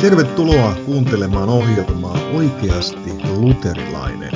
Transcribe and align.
Tervetuloa 0.00 0.74
kuuntelemaan 0.74 1.48
ohjelmaa 1.48 2.20
Oikeasti 2.32 3.10
luterilainen. 3.28 4.30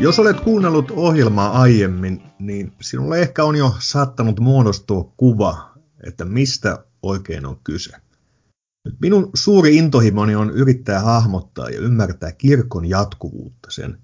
Jos 0.00 0.18
olet 0.18 0.40
kuunnellut 0.40 0.90
ohjelmaa 0.90 1.60
aiemmin, 1.60 2.22
niin 2.38 2.72
sinulle 2.80 3.20
ehkä 3.20 3.44
on 3.44 3.56
jo 3.56 3.74
saattanut 3.78 4.40
muodostua 4.40 5.12
kuva, 5.16 5.72
että 6.06 6.24
mistä 6.24 6.84
oikein 7.02 7.46
on 7.46 7.60
kyse. 7.64 7.90
Minun 9.00 9.30
suuri 9.34 9.76
intohimoni 9.76 10.34
on 10.34 10.50
yrittää 10.50 11.00
hahmottaa 11.00 11.68
ja 11.68 11.80
ymmärtää 11.80 12.32
kirkon 12.32 12.86
jatkuvuutta, 12.86 13.70
sen 13.70 13.98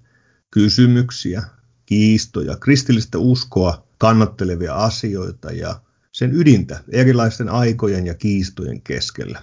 kysymyksiä, 0.51 1.43
kiistoja, 1.85 2.55
kristillistä 2.57 3.17
uskoa 3.17 3.87
kannattelevia 3.97 4.75
asioita 4.75 5.51
ja 5.51 5.81
sen 6.11 6.35
ydintä 6.35 6.83
erilaisten 6.91 7.49
aikojen 7.49 8.05
ja 8.05 8.13
kiistojen 8.13 8.81
keskellä. 8.81 9.41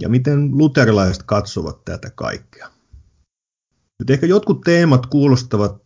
Ja 0.00 0.08
miten 0.08 0.58
luterilaiset 0.58 1.22
katsovat 1.22 1.84
tätä 1.84 2.10
kaikkea. 2.14 2.68
Nyt 3.98 4.10
ehkä 4.10 4.26
jotkut 4.26 4.60
teemat 4.60 5.06
kuulostavat 5.06 5.80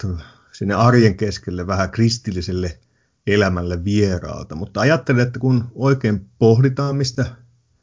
sinne 0.52 0.74
arjen 0.74 1.16
keskelle 1.16 1.66
vähän 1.66 1.90
kristilliselle 1.90 2.78
elämälle 3.26 3.84
vieraalta, 3.84 4.54
mutta 4.54 4.80
ajattelen, 4.80 5.26
että 5.26 5.38
kun 5.38 5.64
oikein 5.74 6.26
pohditaan, 6.38 6.96
mistä 6.96 7.26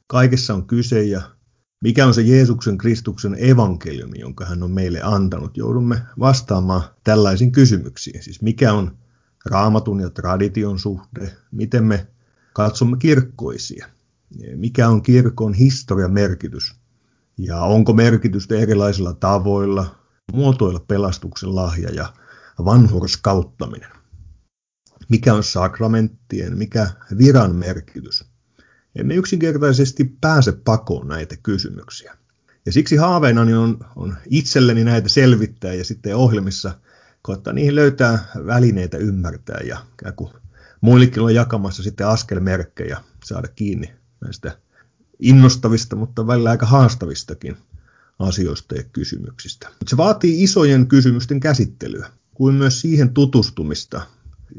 kaikessa 0.08 0.54
on 0.54 0.68
kyse 0.68 1.04
ja 1.04 1.22
mikä 1.84 2.06
on 2.06 2.14
se 2.14 2.22
Jeesuksen 2.22 2.78
Kristuksen 2.78 3.36
evankeliumi, 3.40 4.20
jonka 4.20 4.46
hän 4.46 4.64
on 4.64 4.72
meille 4.72 5.02
antanut, 5.04 5.58
joudumme 5.58 6.02
vastaamaan 6.20 6.84
tällaisiin 7.04 7.52
kysymyksiin. 7.52 8.24
Siis 8.24 8.42
mikä 8.42 8.74
on 8.74 8.98
raamatun 9.46 10.00
ja 10.00 10.10
tradition 10.10 10.80
suhde, 10.80 11.32
miten 11.52 11.84
me 11.84 12.08
katsomme 12.54 12.98
kirkkoisia, 12.98 13.88
mikä 14.56 14.90
on 14.90 15.02
kirkon 15.02 15.54
historian 15.54 16.12
merkitys 16.12 16.76
ja 17.38 17.62
onko 17.62 17.94
merkitystä 17.94 18.56
erilaisilla 18.56 19.14
tavoilla 19.14 19.96
muotoilla 20.34 20.80
pelastuksen 20.80 21.56
lahja 21.56 21.90
ja 21.90 22.14
vanhurskauttaminen. 22.66 23.90
Mikä 25.10 25.34
on 25.34 25.44
sakramenttien, 25.44 26.58
mikä 26.58 26.90
viran 27.18 27.56
merkitys. 27.56 28.26
Emme 28.96 29.16
yksinkertaisesti 29.16 30.16
pääse 30.22 30.52
pakoon 30.52 31.08
näitä 31.08 31.36
kysymyksiä. 31.44 32.18
Ja 32.66 32.72
siksi 32.72 32.96
haaveenani 32.96 33.54
on, 33.54 33.78
on 33.96 34.16
itselleni 34.30 34.84
näitä 34.84 35.10
selvittää 35.10 35.74
ja 35.74 35.86
sitten 35.86 36.16
ohjelmissa 36.16 36.72
koittaa 37.22 37.54
niihin 37.54 37.76
löytää 37.76 38.20
välineitä 38.46 38.98
ymmärtää 38.98 39.60
ja 39.68 39.78
kun 40.16 40.34
muillekin 40.82 41.24
on 41.24 41.36
jakamassa 41.36 41.84
sitten 41.84 42.08
askelmerkkejä 42.08 42.98
saada 43.26 43.48
kiinni 43.48 43.99
näistä 44.22 44.58
innostavista, 45.20 45.96
mutta 45.96 46.28
välillä 46.28 46.50
aika 46.50 46.66
haastavistakin 46.66 47.58
asioista 48.20 48.76
ja 48.76 48.84
kysymyksistä. 48.84 49.70
Se 49.88 49.98
vaatii 49.98 50.44
isojen 50.44 50.88
kysymysten 50.88 51.40
käsittelyä, 51.40 52.10
kuin 52.34 52.56
myös 52.56 52.82
siihen 52.82 53.14
tutustumista, 53.14 54.02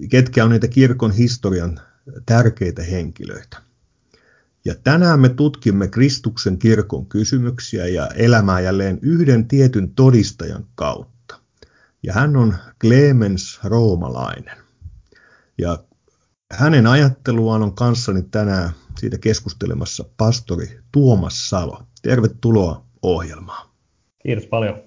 ketkä 0.09 0.45
on 0.45 0.51
niitä 0.51 0.69
kirkon 0.69 1.13
historian 1.13 1.81
tärkeitä 2.27 2.83
henkilöitä. 2.83 3.63
Ja 4.65 4.75
tänään 4.85 5.21
me 5.21 5.29
tutkimme 5.29 5.89
Kristuksen 5.89 6.59
kirkon 6.59 7.07
kysymyksiä 7.07 7.87
ja 7.87 8.07
elämää 8.07 8.61
jälleen 8.61 8.99
yhden 9.03 9.49
tietyn 9.49 9.91
todistajan 9.95 10.65
kautta. 10.75 11.41
Ja 12.03 12.13
hän 12.13 12.37
on 12.37 12.57
Clemens 12.81 13.61
Roomalainen. 13.65 14.57
Ja 15.59 15.85
hänen 16.53 16.87
ajatteluaan 16.87 17.63
on 17.63 17.75
kanssani 17.75 18.23
tänään 18.23 18.71
siitä 18.99 19.19
keskustelemassa 19.19 20.05
pastori 20.17 20.81
Tuomas 20.93 21.49
Salo. 21.49 21.83
Tervetuloa 22.03 22.85
ohjelmaan. 23.03 23.71
Kiitos 24.23 24.47
paljon. 24.47 24.83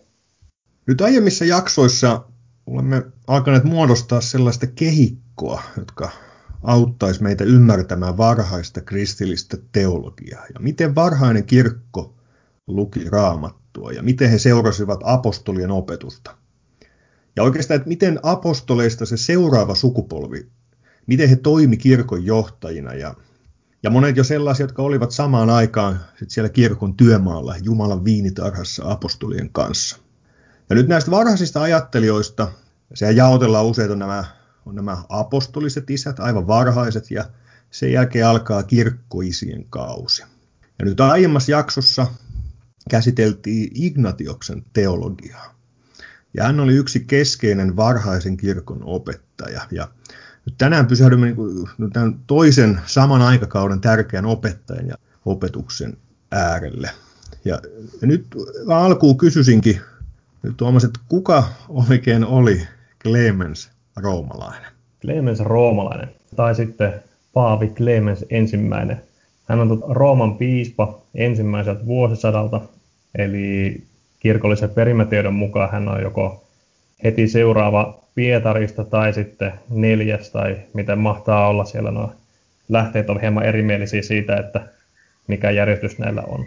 Nyt 0.87 1.01
aiemmissa 1.01 1.45
jaksoissa 1.45 2.25
olemme 2.65 3.03
alkaneet 3.27 3.63
muodostaa 3.63 4.21
sellaista 4.21 4.67
kehikkoa, 4.67 5.63
jotka 5.77 6.09
auttaisi 6.63 7.23
meitä 7.23 7.43
ymmärtämään 7.43 8.17
varhaista 8.17 8.81
kristillistä 8.81 9.57
teologiaa 9.71 10.45
ja 10.53 10.59
miten 10.59 10.95
varhainen 10.95 11.45
kirkko 11.45 12.15
luki 12.67 13.09
raamattua 13.09 13.91
ja 13.91 14.03
miten 14.03 14.29
he 14.29 14.37
seurasivat 14.37 14.99
apostolien 15.03 15.71
opetusta. 15.71 16.37
Ja 17.35 17.43
oikeastaan, 17.43 17.75
että 17.75 17.89
miten 17.89 18.19
apostoleista 18.23 19.05
se 19.05 19.17
seuraava 19.17 19.75
sukupolvi, 19.75 20.49
miten 21.07 21.29
he 21.29 21.35
toimi 21.35 21.77
kirkon 21.77 22.25
johtajina 22.25 22.93
ja, 22.93 23.15
ja 23.83 23.89
monet 23.89 24.17
jo 24.17 24.23
sellaisia, 24.23 24.63
jotka 24.63 24.81
olivat 24.81 25.11
samaan 25.11 25.49
aikaan 25.49 25.99
sit 26.19 26.29
siellä 26.29 26.49
kirkon 26.49 26.97
työmaalla 26.97 27.55
Jumalan 27.63 28.05
viinitarhassa 28.05 28.91
apostolien 28.91 29.49
kanssa. 29.51 29.97
Ja 30.69 30.75
nyt 30.75 30.87
näistä 30.87 31.11
varhaisista 31.11 31.61
ajattelijoista, 31.61 32.51
sehän 32.93 33.15
jaotellaan 33.15 33.65
useita 33.65 33.95
nämä 33.95 34.25
on 34.65 34.75
nämä 34.75 35.03
apostoliset 35.09 35.89
isät, 35.89 36.19
aivan 36.19 36.47
varhaiset, 36.47 37.11
ja 37.11 37.25
sen 37.71 37.91
jälkeen 37.91 38.27
alkaa 38.27 38.63
kirkkoisien 38.63 39.65
kausi. 39.69 40.23
Ja 40.79 40.85
nyt 40.85 40.99
aiemmassa 40.99 41.51
jaksossa 41.51 42.07
käsiteltiin 42.89 43.71
Ignatioksen 43.73 44.63
teologiaa. 44.73 45.55
Ja 46.33 46.43
hän 46.43 46.59
oli 46.59 46.73
yksi 46.73 46.99
keskeinen 46.99 47.75
varhaisen 47.75 48.37
kirkon 48.37 48.83
opettaja. 48.83 49.61
Ja 49.71 49.87
tänään 50.57 50.87
pysähdymme 50.87 51.35
niin 51.77 51.91
tämän 51.93 52.15
toisen 52.27 52.79
saman 52.85 53.21
aikakauden 53.21 53.81
tärkeän 53.81 54.25
opettajan 54.25 54.87
ja 54.87 54.95
opetuksen 55.25 55.97
äärelle. 56.31 56.89
Ja, 57.45 57.59
ja 58.01 58.07
nyt 58.07 58.25
alkuun 58.67 59.17
kysyisinkin 59.17 59.81
Tuomas, 60.57 60.83
että 60.83 60.99
kuka 61.09 61.43
oikein 61.89 62.25
oli 62.25 62.67
Clemens 63.03 63.71
roomalainen. 63.95 64.71
Clemens 65.01 65.39
roomalainen, 65.39 66.09
tai 66.35 66.55
sitten 66.55 66.93
Paavi 67.33 67.67
Clemens 67.67 68.25
ensimmäinen. 68.29 69.01
Hän 69.45 69.59
on 69.59 69.83
Rooman 69.89 70.37
piispa 70.37 71.01
ensimmäiseltä 71.15 71.85
vuosisadalta, 71.85 72.61
eli 73.17 73.83
kirkollisen 74.19 74.69
perimätiedon 74.69 75.33
mukaan 75.33 75.71
hän 75.71 75.87
on 75.89 76.01
joko 76.01 76.43
heti 77.03 77.27
seuraava 77.27 78.03
Pietarista 78.15 78.83
tai 78.83 79.13
sitten 79.13 79.53
neljäs 79.69 80.29
tai 80.29 80.57
miten 80.73 80.99
mahtaa 80.99 81.47
olla 81.47 81.65
siellä 81.65 81.91
nuo 81.91 82.11
lähteet 82.69 83.09
on 83.09 83.21
hieman 83.21 83.45
erimielisiä 83.45 84.01
siitä, 84.01 84.35
että 84.35 84.67
mikä 85.27 85.51
järjestys 85.51 85.99
näillä 85.99 86.23
on. 86.27 86.45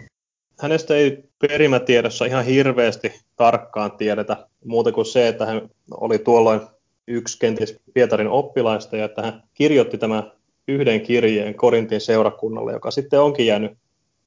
Hänestä 0.59 0.95
ei 0.95 1.23
perimätiedossa 1.47 2.25
ihan 2.25 2.45
hirveästi 2.45 3.11
tarkkaan 3.35 3.91
tiedetä, 3.91 4.37
muuta 4.65 4.91
kuin 4.91 5.05
se, 5.05 5.27
että 5.27 5.45
hän 5.45 5.61
oli 5.91 6.19
tuolloin 6.19 6.61
yksi 7.07 7.39
kenties 7.39 7.79
Pietarin 7.93 8.27
oppilaista 8.27 8.97
ja 8.97 9.05
että 9.05 9.21
hän 9.21 9.43
kirjoitti 9.53 9.97
tämän 9.97 10.31
yhden 10.67 11.01
kirjeen 11.01 11.55
Korintin 11.55 12.01
seurakunnalle, 12.01 12.71
joka 12.71 12.91
sitten 12.91 13.21
onkin 13.21 13.45
jäänyt 13.47 13.71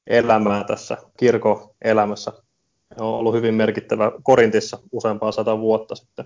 elämään 0.07 0.65
tässä 0.65 0.97
kirkoelämässä. 1.17 2.31
On 2.97 3.19
ollut 3.19 3.35
hyvin 3.35 3.53
merkittävä 3.53 4.11
Korintissa 4.23 4.79
useampaa 4.91 5.31
sata 5.31 5.59
vuotta 5.59 5.95
sitten. 5.95 6.25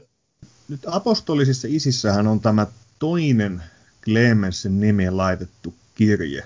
Nyt 0.70 0.82
apostolisissa 0.88 1.68
isissähän 1.72 2.28
on 2.28 2.40
tämä 2.40 2.68
toinen 3.00 3.64
Clemensin 4.02 4.80
nimeen 4.80 5.18
laitettu 5.18 5.74
kirje, 5.96 6.44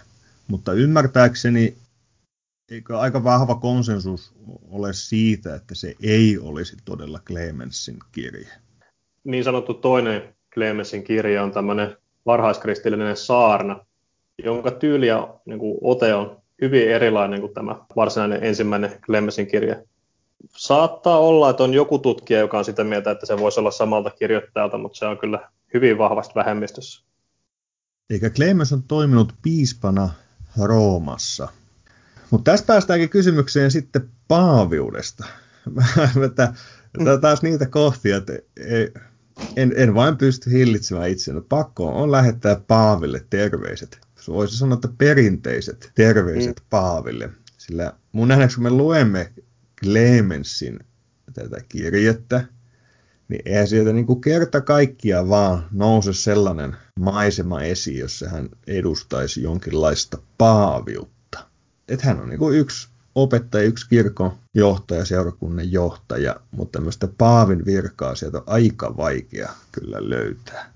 mutta 0.47 0.73
ymmärtääkseni 0.73 1.77
eikö 2.71 2.99
aika 2.99 3.23
vahva 3.23 3.55
konsensus 3.55 4.33
ole 4.69 4.93
siitä, 4.93 5.55
että 5.55 5.75
se 5.75 5.95
ei 6.03 6.37
olisi 6.37 6.77
todella 6.85 7.19
Clemensin 7.25 7.99
kirje? 8.11 8.49
niin 9.23 9.43
sanottu 9.43 9.73
toinen 9.73 10.35
Clemensin 10.53 11.03
kirja 11.03 11.43
on 11.43 11.51
tämmöinen 11.51 11.97
varhaiskristillinen 12.25 13.17
saarna, 13.17 13.85
jonka 14.43 14.71
tyyli 14.71 15.07
ja 15.07 15.39
niin 15.45 15.59
kuin, 15.59 15.77
ote 15.81 16.13
on 16.13 16.41
hyvin 16.61 16.89
erilainen 16.89 17.41
kuin 17.41 17.53
tämä 17.53 17.75
varsinainen 17.95 18.43
ensimmäinen 18.43 18.91
Clemensin 19.01 19.47
kirja. 19.47 19.75
Saattaa 20.57 21.19
olla, 21.19 21.49
että 21.49 21.63
on 21.63 21.73
joku 21.73 21.99
tutkija, 21.99 22.39
joka 22.39 22.57
on 22.57 22.65
sitä 22.65 22.83
mieltä, 22.83 23.11
että 23.11 23.25
se 23.25 23.39
voisi 23.39 23.59
olla 23.59 23.71
samalta 23.71 24.09
kirjoittajalta, 24.09 24.77
mutta 24.77 24.97
se 24.99 25.05
on 25.05 25.17
kyllä 25.17 25.49
hyvin 25.73 25.97
vahvasti 25.97 26.35
vähemmistössä. 26.35 27.03
Eikä 28.09 28.29
Clemens 28.29 28.73
on 28.73 28.83
toiminut 28.83 29.33
piispana 29.41 30.09
Roomassa. 30.61 31.47
Mutta 32.29 32.51
tästä 32.51 32.67
päästäänkin 32.67 33.09
kysymykseen 33.09 33.71
sitten 33.71 34.09
paaviudesta. 34.27 35.25
Tämä 36.35 37.17
taas 37.21 37.41
niitä 37.41 37.65
kohtia, 37.65 38.17
että 38.17 38.33
ei, 38.57 38.93
en, 39.55 39.73
en 39.75 39.95
vain 39.95 40.17
pysty 40.17 40.51
hillitsemään 40.51 41.09
itseäni. 41.09 41.41
Pakko 41.49 42.01
on 42.01 42.11
lähettää 42.11 42.61
Paaville 42.67 43.25
terveiset. 43.29 43.99
Voisi 44.27 44.57
sanoa, 44.57 44.73
että 44.73 44.89
perinteiset 44.97 45.91
terveiset 45.95 46.59
mm. 46.59 46.65
Paaville. 46.69 47.29
Sillä 47.57 47.93
mun 48.11 48.27
nähdäkseni 48.27 48.63
me 48.63 48.69
luemme 48.69 49.31
Clemensin 49.83 50.79
tätä 51.33 51.61
kirjettä, 51.69 52.43
niin 53.27 53.41
eihän 53.45 53.67
sieltä 53.67 53.93
niin 53.93 54.05
kuin 54.05 54.21
kerta 54.21 54.61
kaikkiaan 54.61 55.29
vaan 55.29 55.67
nouse 55.71 56.13
sellainen 56.13 56.75
maisema 56.99 57.61
esiin, 57.61 57.99
jossa 57.99 58.29
hän 58.29 58.49
edustaisi 58.67 59.43
jonkinlaista 59.43 60.17
paaviutta. 60.37 61.39
Että 61.87 62.05
hän 62.07 62.19
on 62.19 62.29
niin 62.29 62.39
kuin 62.39 62.57
yksi 62.57 62.87
opettaja, 63.15 63.63
yksi 63.63 63.89
kirkon 63.89 64.31
johtaja, 64.55 65.05
seurakunnan 65.05 65.71
johtaja, 65.71 66.35
mutta 66.51 66.79
tämmöistä 66.79 67.07
Paavin 67.17 67.65
virkaa 67.65 68.15
sieltä 68.15 68.37
on 68.37 68.43
aika 68.47 68.97
vaikea 68.97 69.49
kyllä 69.71 70.09
löytää. 70.09 70.73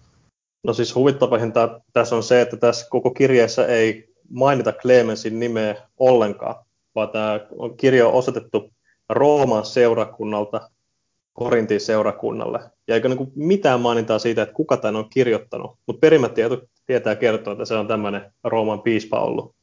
No 0.63 0.73
siis 0.73 0.95
huvittavinta 0.95 1.81
tässä 1.93 2.15
on 2.15 2.23
se, 2.23 2.41
että 2.41 2.57
tässä 2.57 2.87
koko 2.89 3.11
kirjeessä 3.11 3.65
ei 3.65 4.13
mainita 4.29 4.71
Clemensin 4.71 5.39
nimeä 5.39 5.75
ollenkaan, 5.97 6.65
vaan 6.95 7.09
tämä 7.09 7.39
kirja 7.77 8.07
on 8.07 8.13
osoitettu 8.13 8.73
Rooman 9.13 9.65
seurakunnalta 9.65 10.69
Korintin 11.33 11.81
seurakunnalle. 11.81 12.59
Ja 12.87 12.95
eikö 12.95 13.09
niin 13.09 13.31
mitään 13.35 13.79
mainintaa 13.79 14.19
siitä, 14.19 14.41
että 14.41 14.55
kuka 14.55 14.77
tämän 14.77 14.95
on 14.95 15.09
kirjoittanut, 15.09 15.77
mutta 15.87 15.99
perimätieto 15.99 16.61
tietää 16.85 17.15
kertoa, 17.15 17.53
että 17.53 17.65
se 17.65 17.75
on 17.75 17.87
tämmöinen 17.87 18.33
Rooman 18.43 18.81
piispa 18.81 19.19
ollut. 19.19 19.55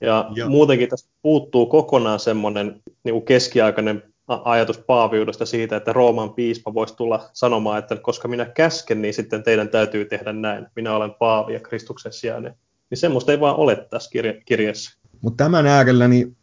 Ja 0.00 0.30
Joo. 0.34 0.48
muutenkin 0.48 0.88
tässä 0.88 1.10
puuttuu 1.22 1.66
kokonaan 1.66 2.20
semmoinen 2.20 2.82
niin 3.04 3.22
keskiaikainen 3.22 4.02
ajatus 4.28 4.78
paaviudesta 4.78 5.46
siitä, 5.46 5.76
että 5.76 5.92
Rooman 5.92 6.34
piispa 6.34 6.74
voisi 6.74 6.96
tulla 6.96 7.30
sanomaan, 7.32 7.78
että 7.78 7.96
koska 7.96 8.28
minä 8.28 8.44
käsken, 8.44 9.02
niin 9.02 9.14
sitten 9.14 9.42
teidän 9.42 9.68
täytyy 9.68 10.04
tehdä 10.04 10.32
näin. 10.32 10.66
Minä 10.76 10.96
olen 10.96 11.14
paavi 11.18 11.54
ja 11.54 11.60
Kristuksen 11.60 12.12
sijainen. 12.12 12.54
Niin 12.90 12.98
semmoista 12.98 13.32
ei 13.32 13.40
vaan 13.40 13.56
ole 13.56 13.86
tässä 13.90 14.10
kirja- 14.10 14.42
kirjassa. 14.44 14.98
Mutta 15.20 15.44
tämän 15.44 15.66
äärellä 15.66 16.08
niin 16.08 16.36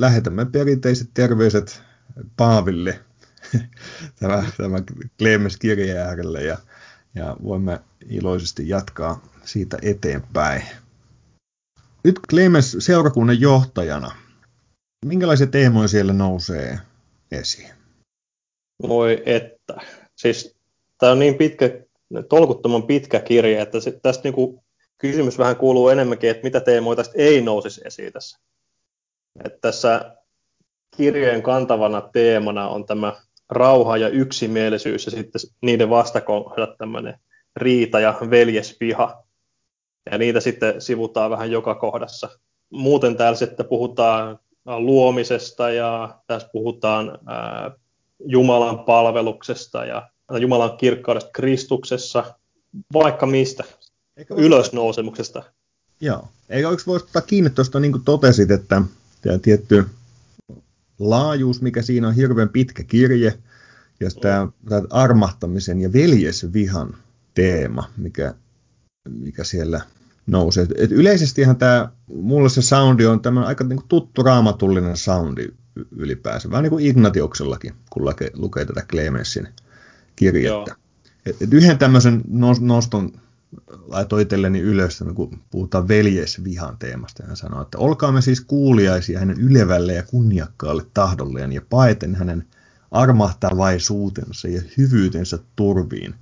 lähetämme 0.00 0.46
perinteiset 0.52 1.08
terveiset 1.14 1.82
Paaville 2.36 3.00
tämä, 4.20 4.44
tämä 4.56 4.78
Clemens 5.18 5.56
kirjeen 5.56 5.98
äärellä 5.98 6.40
ja, 6.40 6.58
ja 7.14 7.36
voimme 7.44 7.80
iloisesti 8.08 8.68
jatkaa 8.68 9.22
siitä 9.44 9.78
eteenpäin. 9.82 10.62
Nyt 12.04 12.20
Clemens 12.30 12.76
seurakunnan 12.78 13.40
johtajana, 13.40 14.10
minkälaisia 15.04 15.46
teemoja 15.46 15.88
siellä 15.88 16.12
nousee 16.12 16.78
esiin? 17.30 17.70
Voi 18.88 19.22
että. 19.26 19.74
Siis 20.16 20.56
tämä 20.98 21.12
on 21.12 21.18
niin 21.18 21.34
pitkä, 21.34 21.70
tolkuttoman 22.28 22.82
pitkä 22.82 23.20
kirja, 23.20 23.62
että 23.62 23.80
se, 23.80 23.98
tästä 24.02 24.22
niinku 24.24 24.64
kysymys 24.98 25.38
vähän 25.38 25.56
kuuluu 25.56 25.88
enemmänkin, 25.88 26.30
että 26.30 26.42
mitä 26.42 26.60
teemoja 26.60 26.96
tästä 26.96 27.14
ei 27.16 27.40
nousisi 27.40 27.80
esiin 27.84 28.12
tässä. 28.12 28.38
Että 29.44 29.58
tässä 29.60 30.16
kirjeen 30.96 31.42
kantavana 31.42 32.00
teemana 32.12 32.68
on 32.68 32.86
tämä 32.86 33.12
rauha 33.50 33.96
ja 33.96 34.08
yksimielisyys 34.08 35.06
ja 35.06 35.10
sitten 35.10 35.40
niiden 35.62 35.90
vastakohdat 35.90 36.78
tämmöinen 36.78 37.18
riita 37.56 38.00
ja 38.00 38.18
veljespiha. 38.30 39.24
Ja 40.10 40.18
niitä 40.18 40.40
sitten 40.40 40.80
sivutaan 40.80 41.30
vähän 41.30 41.50
joka 41.50 41.74
kohdassa. 41.74 42.28
Muuten 42.70 43.16
täällä 43.16 43.38
sitten 43.38 43.66
puhutaan 43.66 44.38
luomisesta 44.64 45.70
ja 45.70 46.18
tässä 46.26 46.48
puhutaan 46.52 47.18
ää, 47.26 47.70
Jumalan 48.26 48.78
palveluksesta 48.78 49.84
ja 49.84 50.08
Jumalan 50.38 50.76
kirkkaudesta 50.76 51.30
Kristuksessa, 51.32 52.34
vaikka 52.92 53.26
mistä, 53.26 53.64
Eikä 54.16 54.34
ylösnousemuksesta. 54.34 55.42
Joo, 56.00 56.28
eikä 56.48 56.68
olisi 56.68 56.86
voisi 56.86 57.04
ottaa 57.04 57.22
kiinni 57.22 57.50
tuosta, 57.50 57.80
niin 57.80 57.92
kuin 57.92 58.04
totesit, 58.04 58.50
että 58.50 58.82
tietty 59.42 59.84
laajuus, 60.98 61.62
mikä 61.62 61.82
siinä 61.82 62.08
on 62.08 62.14
hirveän 62.14 62.48
pitkä 62.48 62.84
kirje, 62.84 63.38
ja 64.00 64.10
tämä, 64.20 64.48
tämä 64.68 64.82
armahtamisen 64.90 65.80
ja 65.80 65.92
veljesvihan 65.92 66.96
teema, 67.34 67.90
mikä, 67.96 68.34
mikä 69.08 69.44
siellä 69.44 69.80
nousee. 70.26 70.66
Et 70.76 70.92
yleisestihan 70.92 71.56
tämä, 71.56 71.88
mulle 72.06 72.48
se 72.48 72.62
soundi 72.62 73.06
on 73.06 73.20
tämä 73.20 73.46
aika 73.46 73.64
niin 73.64 73.76
kuin 73.76 73.88
tuttu 73.88 74.22
raamatullinen 74.22 74.96
soundi 74.96 75.48
ylipäänsä, 75.96 76.50
vähän 76.50 76.62
niin 76.62 76.70
kuin 76.70 76.86
Ignatioksellakin, 76.86 77.74
kun 77.90 78.04
lukee, 78.04 78.30
lukee 78.34 78.64
tätä 78.64 78.82
Clemensin 78.90 79.48
kirjettä. 80.16 80.76
Et, 81.26 81.42
et 81.42 81.52
yhden 81.52 81.78
tämmöisen 81.78 82.22
noston 82.60 83.12
laitoi 83.86 84.22
itselleni 84.22 84.60
ylös, 84.60 85.04
kun 85.14 85.38
puhutaan 85.50 85.88
veljesvihan 85.88 86.76
teemasta. 86.78 87.22
Hän 87.26 87.36
sanoi, 87.36 87.62
että 87.62 87.78
olkaamme 87.78 88.22
siis 88.22 88.40
kuuliaisia 88.40 89.18
hänen 89.18 89.40
ylevälle 89.40 89.92
ja 89.92 90.02
kunniakkaalle 90.02 90.86
tahdolleen 90.94 91.52
ja 91.52 91.62
paeten 91.70 92.14
hänen 92.14 92.46
armahtavaisuutensa 92.90 94.48
ja 94.48 94.62
hyvyytensä 94.76 95.38
turviin. 95.56 96.14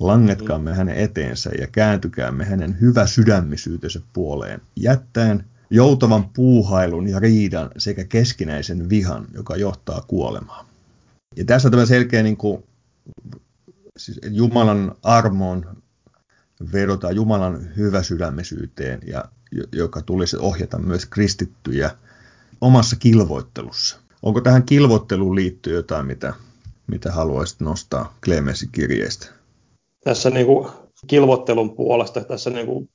Langetkaamme 0.00 0.74
hänen 0.74 0.96
eteensä 0.96 1.50
ja 1.58 1.66
kääntykäämme 1.66 2.44
hänen 2.44 2.80
hyvä 2.80 3.06
sydämisyytensä 3.06 4.00
puoleen, 4.12 4.60
jättäen 4.76 5.44
joutavan 5.70 6.28
puuhailun 6.28 7.08
ja 7.08 7.18
riidan 7.18 7.70
sekä 7.78 8.04
keskinäisen 8.04 8.88
vihan, 8.88 9.26
joka 9.34 9.56
johtaa 9.56 10.00
kuolemaan. 10.06 10.66
Ja 11.36 11.44
tässä 11.44 11.70
tämä 11.70 11.86
selkeä 11.86 12.22
niin 12.22 12.36
kuin, 12.36 12.64
siis 13.96 14.20
Jumalan 14.30 14.94
armoon 15.02 15.76
vedota 16.72 17.10
Jumalan 17.10 17.76
hyväsydämisyyteen, 17.76 19.00
ja, 19.06 19.24
joka 19.72 20.02
tulisi 20.02 20.36
ohjata 20.36 20.78
myös 20.78 21.06
kristittyjä 21.06 21.90
omassa 22.60 22.96
kilvoittelussa. 22.96 23.98
Onko 24.22 24.40
tähän 24.40 24.62
kilvoitteluun 24.62 25.36
liittyy 25.36 25.74
jotain, 25.74 26.06
mitä, 26.06 26.34
mitä 26.86 27.12
haluaisit 27.12 27.60
nostaa 27.60 28.14
Clemensin 28.24 28.68
kirjeestä? 28.72 29.26
Tässä 30.04 30.30
niin 30.30 30.46
kuin 30.46 30.68
kilvottelun 31.06 31.76
puolesta 31.76 32.24
tässä 32.24 32.50
niin 32.50 32.66
kuin 32.66 32.88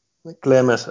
Clemens 0.43 0.89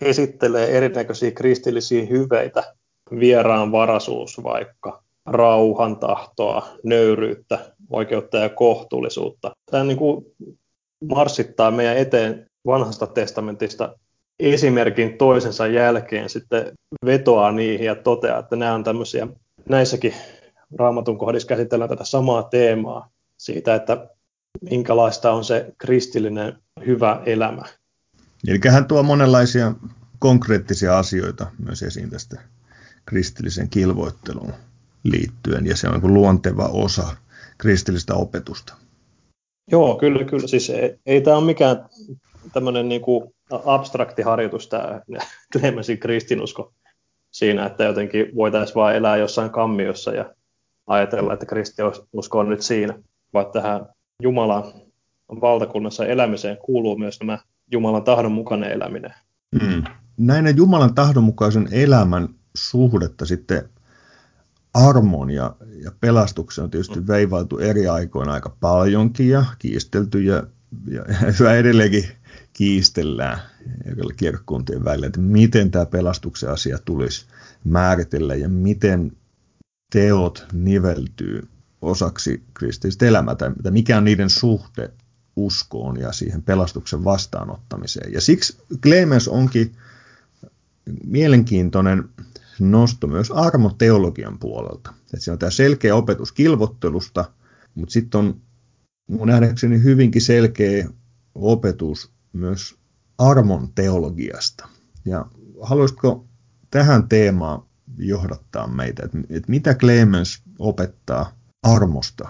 esittelee 0.00 0.76
erinäköisiä 0.76 1.30
kristillisiä 1.30 2.06
hyveitä, 2.06 2.74
vieraanvaraisuus 3.20 4.42
vaikka, 4.42 5.02
rauhan 5.26 5.96
tahtoa, 5.96 6.68
nöyryyttä, 6.84 7.74
oikeutta 7.90 8.36
ja 8.36 8.48
kohtuullisuutta. 8.48 9.52
Tämä 9.70 9.84
niin 9.84 9.98
kuin 9.98 10.24
marssittaa 11.08 11.70
meidän 11.70 11.96
eteen 11.96 12.46
vanhasta 12.66 13.06
testamentista 13.06 13.94
esimerkin 14.38 15.18
toisensa 15.18 15.66
jälkeen 15.66 16.28
sitten 16.28 16.72
vetoaa 17.04 17.52
niihin 17.52 17.86
ja 17.86 17.94
toteaa, 17.94 18.38
että 18.38 18.56
nämä 18.56 18.74
on 18.74 18.84
tämmöisiä, 18.84 19.28
näissäkin 19.68 20.14
raamatun 20.78 21.18
kohdissa 21.18 21.48
käsitellään 21.48 21.88
tätä 21.88 22.04
samaa 22.04 22.42
teemaa 22.42 23.08
siitä, 23.38 23.74
että 23.74 24.08
minkälaista 24.70 25.32
on 25.32 25.44
se 25.44 25.72
kristillinen 25.78 26.58
hyvä 26.86 27.22
elämä. 27.26 27.62
Eli 28.48 28.58
hän 28.68 28.84
tuo 28.84 29.02
monenlaisia 29.02 29.72
konkreettisia 30.18 30.98
asioita 30.98 31.46
myös 31.58 31.82
esiin 31.82 32.10
tästä 32.10 32.40
kristillisen 33.06 33.68
kilvoitteluun 33.68 34.52
liittyen, 35.04 35.66
ja 35.66 35.76
se 35.76 35.88
on 35.88 36.00
niin 36.00 36.14
luonteva 36.14 36.66
osa 36.66 37.16
kristillistä 37.58 38.14
opetusta. 38.14 38.74
Joo, 39.70 39.96
kyllä, 39.96 40.24
kyllä. 40.24 40.46
Siis 40.46 40.70
ei, 40.70 40.96
ei 41.06 41.20
tämä 41.20 41.36
ole 41.36 41.44
mikään 41.44 41.86
tämmöinen 42.52 42.88
niin 42.88 43.00
kuin 43.00 43.34
abstrakti 43.50 44.22
harjoitus, 44.22 44.68
tämä 44.68 45.00
Clemensin 45.52 45.98
kristinusko 45.98 46.72
siinä, 47.30 47.66
että 47.66 47.84
jotenkin 47.84 48.26
voitaisiin 48.36 48.74
vain 48.74 48.96
elää 48.96 49.16
jossain 49.16 49.50
kammiossa 49.50 50.12
ja 50.12 50.34
ajatella, 50.86 51.32
että 51.32 51.46
kristinusko 51.46 52.38
on 52.38 52.48
nyt 52.48 52.62
siinä, 52.62 52.98
vaan 53.32 53.46
tähän 53.52 53.86
Jumalan 54.22 54.64
valtakunnassa 55.40 56.06
elämiseen 56.06 56.56
kuuluu 56.56 56.96
myös 56.98 57.20
nämä 57.20 57.38
Jumalan 57.72 58.02
tahdon 58.02 58.32
mukainen 58.32 58.72
eläminen. 58.72 59.14
Mm. 59.62 59.84
Näin 60.18 60.56
Jumalan 60.56 60.94
tahdonmukaisen 60.94 61.68
elämän 61.72 62.28
suhdetta 62.56 63.26
sitten 63.26 63.68
armon 64.74 65.30
ja, 65.30 65.56
ja 65.82 65.92
pelastuksen 66.00 66.64
on 66.64 66.70
tietysti 66.70 67.06
veivailtu 67.06 67.58
eri 67.58 67.88
aikoina 67.88 68.32
aika 68.32 68.56
paljonkin 68.60 69.28
ja 69.28 69.44
kiistelty 69.58 70.22
ja, 70.22 70.42
ja, 70.86 71.04
ja 71.44 71.54
edelleenkin 71.54 72.04
kiistellään 72.52 73.38
kirkkuntien 74.16 74.84
välillä, 74.84 75.06
että 75.06 75.20
miten 75.20 75.70
tämä 75.70 75.86
pelastuksen 75.86 76.50
asia 76.50 76.78
tulisi 76.84 77.26
määritellä 77.64 78.34
ja 78.34 78.48
miten 78.48 79.12
teot 79.92 80.46
niveltyy 80.52 81.48
osaksi 81.82 82.42
kristillistä 82.54 83.06
elämää, 83.06 83.34
tai 83.34 83.50
mikä 83.70 83.96
on 83.96 84.04
niiden 84.04 84.30
suhte 84.30 84.90
uskoon 85.36 86.00
ja 86.00 86.12
siihen 86.12 86.42
pelastuksen 86.42 87.04
vastaanottamiseen. 87.04 88.12
Ja 88.12 88.20
siksi 88.20 88.58
Clemens 88.82 89.28
onkin 89.28 89.72
mielenkiintoinen 91.06 92.08
nosto 92.60 93.06
myös 93.06 93.30
armoteologian 93.30 94.38
puolelta. 94.38 94.90
Että 95.00 95.16
siinä 95.20 95.32
on 95.32 95.38
tämä 95.38 95.50
selkeä 95.50 95.96
opetus 95.96 96.32
kilvottelusta, 96.32 97.24
mutta 97.74 97.92
sitten 97.92 98.18
on 98.18 98.40
mun 99.08 99.28
nähdäkseni 99.28 99.82
hyvinkin 99.82 100.22
selkeä 100.22 100.88
opetus 101.34 102.12
myös 102.32 102.74
armon 103.18 103.68
teologiasta. 103.74 104.68
Ja 105.04 105.26
haluaisitko 105.62 106.26
tähän 106.70 107.08
teemaan 107.08 107.62
johdattaa 107.98 108.66
meitä, 108.66 109.02
että, 109.04 109.18
että 109.30 109.50
mitä 109.50 109.74
Clemens 109.74 110.42
opettaa 110.58 111.32
armosta, 111.62 112.28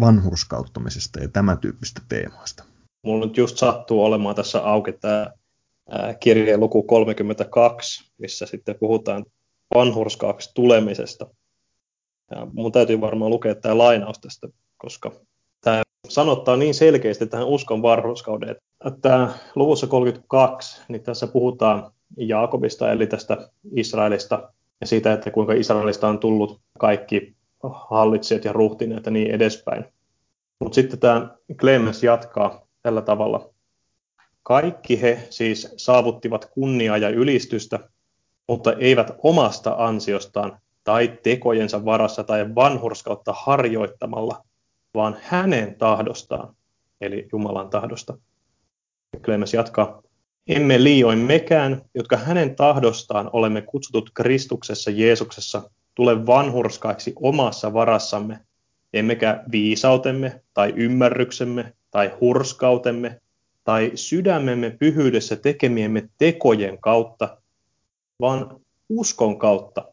vanhurskauttamisesta 0.00 1.20
ja 1.20 1.28
tämän 1.28 1.58
tyyppistä 1.58 2.00
teemoista? 2.08 2.64
Mulla 3.04 3.26
nyt 3.26 3.36
just 3.36 3.58
sattuu 3.58 4.04
olemaan 4.04 4.36
tässä 4.36 4.64
auki 4.64 4.92
tämä 4.92 5.26
kirjeen 6.20 6.60
luku 6.60 6.82
32, 6.82 8.12
missä 8.18 8.46
sitten 8.46 8.74
puhutaan 8.80 9.24
vanhurskaaksi 9.74 10.50
tulemisesta. 10.54 11.26
Ja 12.30 12.46
mun 12.52 12.72
täytyy 12.72 13.00
varmaan 13.00 13.30
lukea 13.30 13.54
tämä 13.54 13.78
lainaus 13.78 14.18
tästä, 14.18 14.48
koska 14.78 15.12
tämä 15.60 15.82
sanottaa 16.08 16.56
niin 16.56 16.74
selkeästi 16.74 17.26
tähän 17.26 17.46
uskon 17.46 17.82
vanhurskauden, 17.82 18.56
että 18.84 19.28
luvussa 19.54 19.86
32, 19.86 20.82
niin 20.88 21.02
tässä 21.02 21.26
puhutaan 21.26 21.92
Jaakobista, 22.16 22.92
eli 22.92 23.06
tästä 23.06 23.50
Israelista, 23.76 24.52
ja 24.80 24.86
siitä, 24.86 25.12
että 25.12 25.30
kuinka 25.30 25.52
Israelista 25.52 26.08
on 26.08 26.18
tullut 26.18 26.60
kaikki 26.78 27.36
hallitsijat 27.62 28.44
ja 28.44 28.52
ruhtineet 28.52 29.06
ja 29.06 29.12
niin 29.12 29.30
edespäin. 29.30 29.84
Mutta 30.60 30.74
sitten 30.74 30.98
tämä 30.98 31.36
Clemens 31.56 32.02
jatkaa 32.02 32.66
tällä 32.82 33.02
tavalla. 33.02 33.50
Kaikki 34.42 35.02
he 35.02 35.26
siis 35.30 35.74
saavuttivat 35.76 36.44
kunniaa 36.44 36.96
ja 36.96 37.08
ylistystä, 37.08 37.78
mutta 38.50 38.72
eivät 38.72 39.10
omasta 39.22 39.74
ansiostaan 39.78 40.58
tai 40.84 41.18
tekojensa 41.22 41.84
varassa 41.84 42.24
tai 42.24 42.54
vanhurskautta 42.54 43.34
harjoittamalla, 43.36 44.44
vaan 44.94 45.16
hänen 45.22 45.74
tahdostaan, 45.78 46.54
eli 47.00 47.28
Jumalan 47.32 47.70
tahdosta. 47.70 48.18
Clemens 49.22 49.54
jatkaa. 49.54 50.02
Emme 50.48 50.84
liioin 50.84 51.18
mekään, 51.18 51.82
jotka 51.94 52.16
hänen 52.16 52.56
tahdostaan 52.56 53.30
olemme 53.32 53.62
kutsutut 53.62 54.10
Kristuksessa 54.14 54.90
Jeesuksessa, 54.90 55.70
tule 55.94 56.26
vanhurskaiksi 56.26 57.12
omassa 57.16 57.72
varassamme, 57.72 58.40
emmekä 58.92 59.44
viisautemme 59.52 60.40
tai 60.54 60.72
ymmärryksemme 60.76 61.72
tai 61.90 62.12
hurskautemme 62.20 63.20
tai 63.64 63.92
sydämemme 63.94 64.70
pyhyydessä 64.70 65.36
tekemiemme 65.36 66.08
tekojen 66.18 66.78
kautta, 66.80 67.39
vaan 68.20 68.60
uskon 68.88 69.38
kautta, 69.38 69.84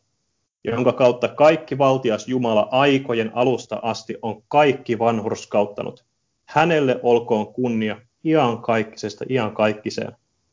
jonka 0.64 0.94
kautta 0.94 1.28
kaikki 1.28 1.78
valtias 1.78 2.28
Jumala 2.28 2.68
aikojen 2.72 3.32
alusta 3.34 3.80
asti 3.82 4.16
on 4.22 4.44
kaikki 4.48 5.00
vanhurskauttanut. 5.00 6.06
Hänelle 6.46 7.00
olkoon 7.04 7.54
kunnia 7.54 8.02
ian 8.24 8.62
kaikkisesta 8.62 9.26
ian 9.30 9.54
kaikkiseen. 9.54 10.12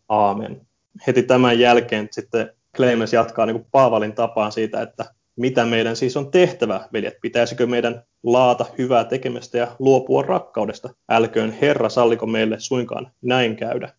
Aamen. 0.08 0.66
Heti 1.06 1.22
tämän 1.22 1.58
jälkeen 1.58 2.08
sitten 2.10 2.50
Clemens 2.76 3.12
jatkaa 3.12 3.46
niin 3.46 3.56
kuin 3.56 3.68
Paavalin 3.72 4.12
tapaan 4.12 4.52
siitä, 4.52 4.82
että 4.82 5.04
mitä 5.36 5.66
meidän 5.66 5.96
siis 5.96 6.16
on 6.16 6.30
tehtävä, 6.30 6.88
veljet. 6.92 7.14
Pitäisikö 7.20 7.66
meidän 7.66 8.02
laata 8.22 8.66
hyvää 8.78 9.04
tekemistä 9.04 9.58
ja 9.58 9.76
luopua 9.78 10.22
rakkaudesta? 10.22 10.90
Älköön 11.08 11.52
Herra 11.52 11.88
salliko 11.88 12.26
meille 12.26 12.56
suinkaan 12.60 13.10
näin 13.22 13.56
käydä. 13.56 13.92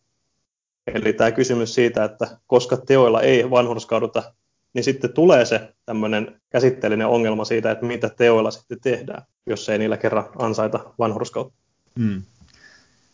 Eli 0.87 1.13
tämä 1.13 1.31
kysymys 1.31 1.75
siitä, 1.75 2.03
että 2.03 2.37
koska 2.47 2.77
teoilla 2.77 3.21
ei 3.21 3.49
vanhurskauduta, 3.49 4.33
niin 4.73 4.83
sitten 4.83 5.13
tulee 5.13 5.45
se 5.45 5.75
tämmöinen 5.85 6.41
käsitteellinen 6.49 7.07
ongelma 7.07 7.45
siitä, 7.45 7.71
että 7.71 7.85
mitä 7.85 8.09
teoilla 8.09 8.51
sitten 8.51 8.81
tehdään, 8.81 9.23
jos 9.45 9.69
ei 9.69 9.77
niillä 9.77 9.97
kerran 9.97 10.29
ansaita 10.37 10.93
vanhurskautta. 10.99 11.59
Hmm. 11.99 12.21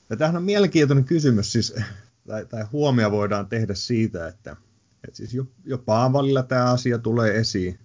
Ja 0.09 0.17
tämähän 0.17 0.37
on 0.37 0.43
mielenkiintoinen 0.43 1.05
kysymys, 1.05 1.51
siis, 1.51 1.75
tai, 2.27 2.45
tai 2.45 2.63
huomio 2.71 3.11
voidaan 3.11 3.47
tehdä 3.47 3.73
siitä, 3.73 4.27
että, 4.27 4.55
että 5.03 5.17
siis 5.17 5.33
jo, 5.33 5.45
jo 5.65 5.77
Paavalilla 5.77 6.43
tämä 6.43 6.71
asia 6.71 6.97
tulee 6.97 7.37
esiin, 7.37 7.79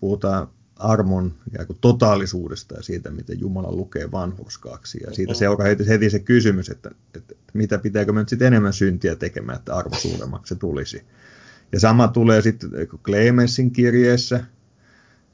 puhutaan 0.00 0.48
armon 0.82 1.34
kuin 1.66 1.78
totaalisuudesta 1.80 2.74
ja 2.74 2.82
siitä, 2.82 3.10
miten 3.10 3.40
Jumala 3.40 3.72
lukee 3.72 4.10
vanhurskaaksi. 4.12 5.00
Ja 5.06 5.14
siitä 5.14 5.34
seuraa 5.34 5.66
heti, 5.66 5.88
heti 5.88 6.10
se 6.10 6.18
kysymys, 6.18 6.68
että, 6.68 6.90
että, 7.06 7.18
että 7.18 7.52
mitä 7.54 7.78
pitääkö 7.78 8.12
me 8.12 8.20
nyt 8.20 8.28
sitten 8.28 8.46
enemmän 8.46 8.72
syntiä 8.72 9.16
tekemään, 9.16 9.58
että 9.58 9.76
arvo 9.76 9.94
suuremmaksi 9.94 10.54
se 10.54 10.60
tulisi. 10.60 11.02
Ja 11.72 11.80
sama 11.80 12.08
tulee 12.08 12.42
sitten 12.42 12.70
Clemensin 13.04 13.70
kirjeessä, 13.70 14.44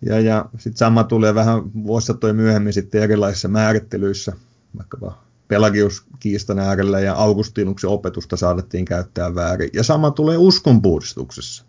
ja, 0.03 0.21
ja 0.21 0.49
sitten 0.59 0.79
sama 0.79 1.05
tulee 1.05 1.35
vähän 1.35 1.75
vuosisatoja 1.75 2.35
myöhemmin 2.35 2.73
sitten 2.73 3.03
erilaisissa 3.03 3.49
määrittelyissä, 3.49 4.33
vaikkapa 4.77 5.25
Pelagiuskiistan 5.49 6.59
äärellä 6.59 7.01
ja 7.01 7.15
Augustinuksen 7.15 7.91
opetusta 7.91 8.37
saatettiin 8.37 8.85
käyttää 8.85 9.35
väärin. 9.35 9.71
Ja 9.73 9.83
sama 9.83 10.11
tulee 10.11 10.37
uskonpuhdistuksessa 10.37 11.65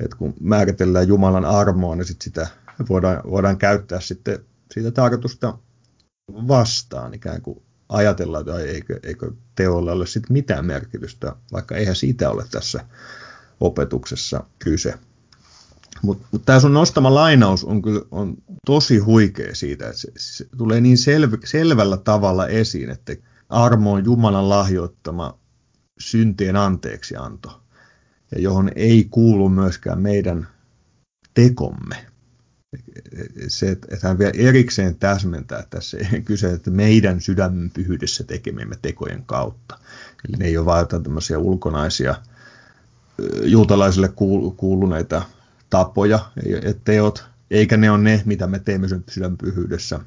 että 0.00 0.16
kun 0.16 0.34
määritellään 0.40 1.08
Jumalan 1.08 1.44
armoa, 1.44 1.96
niin 1.96 2.04
sit 2.04 2.22
sitä 2.22 2.46
voidaan, 2.88 3.20
voidaan 3.30 3.58
käyttää 3.58 4.00
sitten 4.00 4.38
siitä 4.72 4.90
tarkoitusta 4.90 5.58
vastaan, 6.32 7.14
ikään 7.14 7.42
kuin 7.42 7.62
ajatella, 7.88 8.40
että 8.40 8.58
eikö, 8.58 9.00
eikö 9.02 9.32
teolla 9.54 9.92
ole 9.92 10.06
sitten 10.06 10.32
mitään 10.32 10.66
merkitystä, 10.66 11.36
vaikka 11.52 11.76
eihän 11.76 11.96
siitä 11.96 12.30
ole 12.30 12.44
tässä 12.50 12.84
opetuksessa 13.60 14.44
kyse. 14.58 14.94
Mutta 16.02 16.26
mut 16.32 16.44
tämä 16.44 16.60
sun 16.60 16.74
nostama 16.74 17.14
lainaus 17.14 17.64
on 17.64 17.82
kyllä 17.82 18.02
on 18.10 18.36
tosi 18.66 18.98
huikea 18.98 19.54
siitä, 19.54 19.86
että 19.86 20.00
se, 20.00 20.12
se 20.16 20.46
tulee 20.58 20.80
niin 20.80 20.98
selv, 20.98 21.30
selvällä 21.44 21.96
tavalla 21.96 22.46
esiin, 22.46 22.90
että 22.90 23.16
armo 23.48 23.92
on 23.92 24.04
Jumalan 24.04 24.48
lahjoittama 24.48 25.38
syntien 26.00 26.56
anteeksianto 26.56 27.62
ja 28.32 28.40
johon 28.40 28.70
ei 28.76 29.06
kuulu 29.10 29.48
myöskään 29.48 30.02
meidän 30.02 30.48
tekomme. 31.34 32.06
Se, 33.48 33.70
että 33.70 34.08
hän 34.08 34.18
vielä 34.18 34.32
erikseen 34.36 34.96
täsmentää 34.96 35.64
tässä 35.70 35.98
kyse, 36.24 36.52
että 36.52 36.70
meidän 36.70 37.20
sydämen 37.20 37.70
pyhyydessä 37.70 38.24
tekemimme 38.24 38.76
tekojen 38.82 39.22
kautta. 39.26 39.78
Eli 40.28 40.36
ne 40.36 40.44
ei 40.44 40.58
ole 40.58 40.66
vain 40.66 40.80
jotain 40.80 41.02
tämmöisiä 41.02 41.38
ulkonaisia 41.38 42.14
juutalaisille 43.42 44.12
kuuluneita 44.56 45.22
tapoja 45.70 46.30
ja 46.62 46.74
teot, 46.84 47.24
eikä 47.50 47.76
ne 47.76 47.90
ole 47.90 47.98
ne, 47.98 48.22
mitä 48.24 48.46
me 48.46 48.58
teemme 48.58 48.88
sydämen 49.08 49.38
pyhyydessä. 49.38 50.00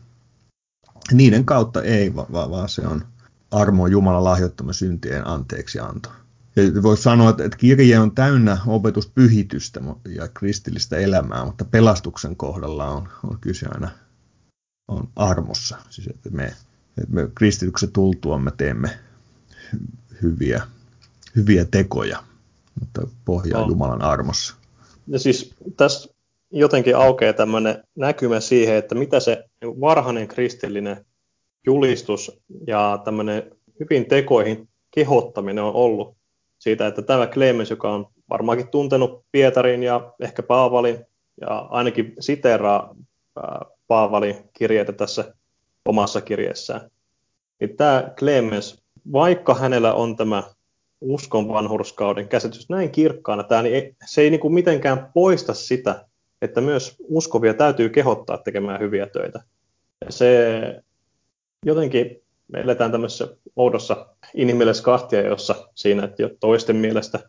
Niiden 1.12 1.46
kautta 1.46 1.84
ei, 1.84 2.16
vaan 2.16 2.70
se 2.70 2.82
on 2.82 3.06
armo 3.52 3.88
Jumalan 3.88 4.24
lahjoittama 4.24 4.74
syntien 4.74 5.28
anteeksianto. 5.28 6.10
Ja 6.56 6.84
voisi 6.84 7.04
sanoa, 7.04 7.30
että 7.30 7.58
kirje 7.58 8.00
on 8.00 8.16
täynnä 8.16 8.58
opetuspyhitystä 8.68 9.82
ja 10.10 10.28
kristillistä 10.28 10.98
elämää, 10.98 11.46
mutta 11.46 11.66
pelastuksen 11.66 12.36
kohdalla 12.36 12.90
on, 12.90 13.08
on 13.24 13.38
kyse 13.42 13.66
aina 13.72 13.90
on 14.88 15.10
armossa. 15.16 15.78
Siis 15.90 16.08
että 16.08 16.30
me, 16.30 16.44
että 16.98 17.14
me 17.14 17.30
kristityksen 17.36 17.92
tultua 17.92 18.38
me 18.38 18.52
teemme 18.58 18.90
hyviä, 20.22 20.62
hyviä 21.36 21.66
tekoja, 21.66 22.24
mutta 22.80 23.08
pohjaa 23.26 23.62
no. 23.62 23.68
Jumalan 23.68 24.02
armossa. 24.02 24.56
Ja 25.08 25.20
siis 25.20 25.56
tässä 25.78 26.10
jotenkin 26.52 26.98
aukeaa 26.98 27.34
tämmöinen 27.34 27.84
näkymä 27.96 28.40
siihen, 28.40 28.76
että 28.76 28.96
mitä 28.96 29.20
se 29.20 29.46
varhainen 29.62 30.28
kristillinen 30.28 31.06
julistus 31.66 32.32
ja 32.68 33.02
tämmöinen 33.06 33.44
hyvin 33.80 34.06
tekoihin 34.06 34.70
kehottaminen 34.96 35.64
on 35.64 35.74
ollut 35.74 36.21
siitä, 36.62 36.88
että 36.88 37.02
tämä 37.02 37.28
Clemens, 37.28 37.70
joka 37.70 37.92
on 37.92 38.08
varmaankin 38.30 38.68
tuntenut 38.68 39.26
Pietarin 39.32 39.84
ja 39.84 40.14
ehkä 40.20 40.44
Paavalin, 40.44 41.06
ja 41.42 41.58
ainakin 41.58 42.14
siteraa 42.20 42.96
Paavalin 43.88 44.36
kirjeitä 44.54 44.92
tässä 44.92 45.34
omassa 45.86 46.22
kirjeessään, 46.22 46.92
niin 47.60 47.78
tämä 47.78 48.12
Clemens, 48.16 48.84
vaikka 49.14 49.54
hänellä 49.54 49.94
on 49.94 50.16
tämä 50.16 50.44
uskon 51.02 51.48
vanhurskauden 51.48 52.28
käsitys 52.28 52.70
näin 52.70 52.92
kirkkaana, 52.92 53.44
tämä, 53.44 53.62
niin 53.62 53.96
se 54.06 54.22
ei 54.22 54.30
niin 54.30 54.40
kuin 54.40 54.54
mitenkään 54.54 55.12
poista 55.14 55.54
sitä, 55.54 56.06
että 56.42 56.62
myös 56.62 56.96
uskovia 57.08 57.54
täytyy 57.54 57.90
kehottaa 57.90 58.38
tekemään 58.38 58.80
hyviä 58.80 59.08
töitä. 59.08 59.44
Se 60.10 60.84
jotenkin 61.66 62.22
me 62.48 62.60
eletään 62.60 62.92
tämmöisessä 62.92 63.28
oudossa 63.56 64.11
inhimillisessä 64.36 64.84
kahtia, 64.84 65.22
jossa 65.22 65.56
siinä, 65.76 66.04
että 66.04 66.22
jo 66.22 66.30
toisten 66.40 66.76
mielestä 66.76 67.20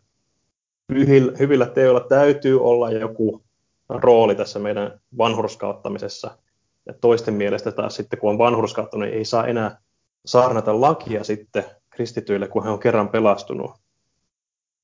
hyvillä 1.39 1.65
teoilla 1.65 1.99
täytyy 1.99 2.63
olla 2.63 2.91
joku 2.91 3.43
rooli 3.89 4.35
tässä 4.35 4.59
meidän 4.59 4.99
vanhurskauttamisessa. 5.17 6.37
Ja 6.85 6.93
toisten 7.01 7.33
mielestä 7.33 7.71
taas 7.71 7.95
sitten, 7.95 8.19
kun 8.19 8.29
on 8.29 8.37
vanhurskauttanut, 8.37 9.07
niin 9.07 9.17
ei 9.17 9.25
saa 9.25 9.47
enää 9.47 9.77
saarnata 10.25 10.81
lakia 10.81 11.23
sitten 11.23 11.63
kristityille, 11.89 12.47
kun 12.47 12.63
hän 12.63 12.73
on 12.73 12.79
kerran 12.79 13.09
pelastunut. 13.09 13.71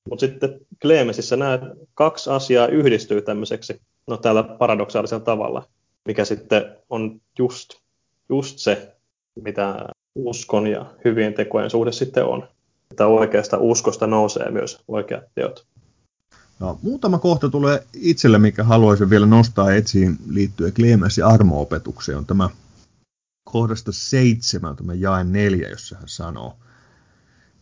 Mutta 0.10 0.26
sitten 0.26 0.60
Kleemesissä 0.82 1.38
nämä 1.38 1.60
kaksi 1.94 2.30
asiaa 2.30 2.68
yhdistyy 2.68 3.22
tämmöiseksi, 3.22 3.82
no 4.08 4.18
täällä 4.18 4.44
paradoksaalisella 4.44 5.24
tavalla, 5.24 5.64
mikä 6.06 6.26
sitten 6.26 6.78
on 6.90 7.22
just, 7.40 7.70
just 8.30 8.58
se, 8.60 8.96
mitä 9.44 9.86
uskon 10.16 10.68
ja 10.68 10.86
hyvien 11.06 11.34
tekojen 11.34 11.70
suhde 11.70 11.92
sitten 11.92 12.26
on. 12.26 12.48
Että 12.92 13.08
oikeasta 13.08 13.58
uskosta 13.58 14.08
nousee 14.08 14.52
myös 14.52 14.84
oikeat 14.88 15.24
teot. 15.36 15.66
No, 16.60 16.80
muutama 16.82 17.20
kohta 17.20 17.50
tulee 17.50 17.84
itselle, 17.94 18.40
mikä 18.40 18.64
haluaisin 18.64 19.10
vielä 19.10 19.26
nostaa 19.26 19.74
etsiin 19.74 20.18
liittyen 20.30 20.74
Clemens 20.74 21.18
ja 21.18 21.28
armoopetukseen, 21.28 22.18
on 22.18 22.26
tämä 22.26 22.50
kohdasta 23.44 23.92
seitsemän, 23.92 24.76
tämä 24.76 24.94
jae 24.94 25.24
neljä, 25.24 25.70
jossa 25.70 25.96
hän 25.96 26.08
sanoo, 26.08 26.56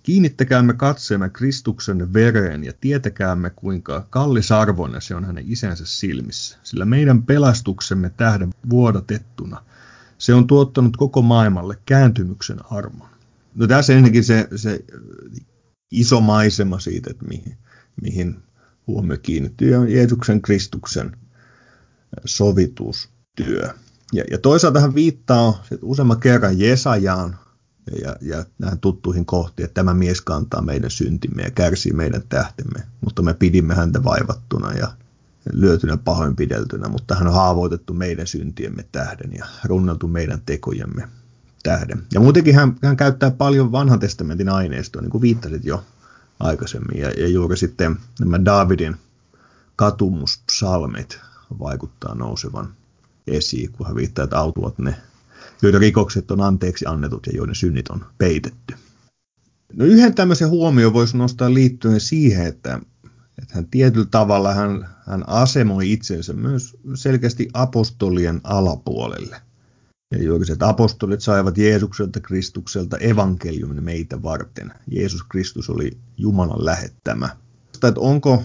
Kiinnittäkäämme 0.07 0.73
katseemme 0.73 1.29
Kristuksen 1.29 2.13
vereen 2.13 2.63
ja 2.63 2.73
tietäkäämme, 2.81 3.49
kuinka 3.49 4.05
kallisarvoinen 4.09 5.01
se 5.01 5.15
on 5.15 5.25
hänen 5.25 5.43
isänsä 5.47 5.85
silmissä, 5.85 6.57
sillä 6.63 6.85
meidän 6.85 7.23
pelastuksemme 7.23 8.11
tähden 8.17 8.49
vuodatettuna 8.69 9.63
se 10.17 10.33
on 10.33 10.47
tuottanut 10.47 10.97
koko 10.97 11.21
maailmalle 11.21 11.77
kääntymyksen 11.85 12.57
armon. 12.71 13.07
No 13.55 13.67
tässä 13.67 13.93
ennenkin 13.93 14.23
se, 14.23 14.47
se 14.55 14.85
iso 15.91 16.21
maisema 16.21 16.79
siitä, 16.79 17.09
että 17.11 17.25
mihin, 17.25 17.57
mihin 18.01 18.35
huomio 18.87 19.17
kiinnittyy, 19.17 19.75
on 19.75 19.91
Jeesuksen 19.91 20.41
Kristuksen 20.41 21.17
sovitustyö. 22.25 23.69
Ja, 24.13 24.23
ja 24.31 24.37
toisaalta 24.37 24.79
hän 24.79 24.95
viittaa 24.95 25.63
useamman 25.81 26.19
kerran 26.19 26.59
Jesajaan 26.59 27.37
ja, 28.01 28.15
ja 28.21 28.45
näihin 28.59 28.79
tuttuihin 28.79 29.25
kohtiin, 29.25 29.65
että 29.65 29.73
tämä 29.73 29.93
mies 29.93 30.21
kantaa 30.21 30.61
meidän 30.61 30.91
syntimme 30.91 31.43
ja 31.43 31.51
kärsii 31.51 31.93
meidän 31.93 32.23
tähtemme, 32.29 32.83
mutta 33.01 33.21
me 33.21 33.33
pidimme 33.33 33.75
häntä 33.75 34.03
vaivattuna 34.03 34.73
ja 34.73 34.87
lyötynä 35.53 35.97
pahoinpideltynä, 35.97 36.87
mutta 36.87 37.15
hän 37.15 37.27
on 37.27 37.33
haavoitettu 37.33 37.93
meidän 37.93 38.27
syntiemme 38.27 38.85
tähden 38.91 39.31
ja 39.37 39.45
runneltu 39.63 40.07
meidän 40.07 40.41
tekojemme 40.45 41.07
tähden. 41.63 42.03
Ja 42.13 42.19
muutenkin 42.19 42.55
hän, 42.55 42.75
hän 42.83 42.97
käyttää 42.97 43.31
paljon 43.31 43.71
vanhan 43.71 43.99
testamentin 43.99 44.49
aineistoa, 44.49 45.01
niin 45.01 45.11
kuin 45.11 45.21
viittasit 45.21 45.65
jo 45.65 45.83
aikaisemmin, 46.39 47.01
ja, 47.01 47.09
ja 47.09 47.27
juuri 47.27 47.57
sitten 47.57 47.97
nämä 48.19 48.45
Davidin 48.45 48.95
katumuspsalmit 49.75 51.19
vaikuttaa 51.59 52.15
nousevan 52.15 52.73
esiin, 53.27 53.71
kun 53.71 53.87
hän 53.87 53.95
viittaa, 53.95 54.23
että 54.23 54.39
autuvat 54.39 54.79
ne, 54.79 54.95
joiden 55.61 55.81
rikokset 55.81 56.31
on 56.31 56.41
anteeksi 56.41 56.85
annetut 56.85 57.27
ja 57.27 57.33
joiden 57.35 57.55
synnit 57.55 57.89
on 57.89 58.05
peitetty. 58.17 58.75
No 59.73 59.85
yhden 59.85 60.15
tämmöisen 60.15 60.49
huomioon 60.49 60.93
voisi 60.93 61.17
nostaa 61.17 61.53
liittyen 61.53 61.99
siihen, 61.99 62.45
että, 62.45 62.79
että 63.41 63.55
hän 63.55 63.67
tietyllä 63.67 64.07
tavalla 64.11 64.53
hän, 64.53 64.89
hän 65.07 65.23
asemoi 65.29 65.91
itsensä 65.91 66.33
myös 66.33 66.77
selkeästi 66.95 67.49
apostolien 67.53 68.41
alapuolelle. 68.43 69.41
Ja 70.11 70.23
juuri 70.23 70.45
se, 70.45 70.53
että 70.53 70.67
apostolit 70.67 71.21
saivat 71.21 71.57
Jeesukselta 71.57 72.19
Kristukselta 72.19 72.97
evankeliumin 72.97 73.83
meitä 73.83 74.23
varten. 74.23 74.73
Jeesus 74.91 75.23
Kristus 75.23 75.69
oli 75.69 75.97
Jumalan 76.17 76.65
lähettämä. 76.65 77.29
Että 77.73 77.93
onko, 77.97 78.43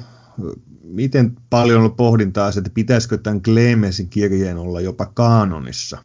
miten 0.85 1.37
paljon 1.51 1.83
on 1.83 1.97
pohdintaa 1.97 2.49
että 2.49 2.71
pitäisikö 2.75 3.19
tämän 3.19 3.43
Clemensin 3.43 4.09
kirjeen 4.09 4.59
olla 4.59 4.81
jopa 4.81 5.07
kaanonissa. 5.07 5.99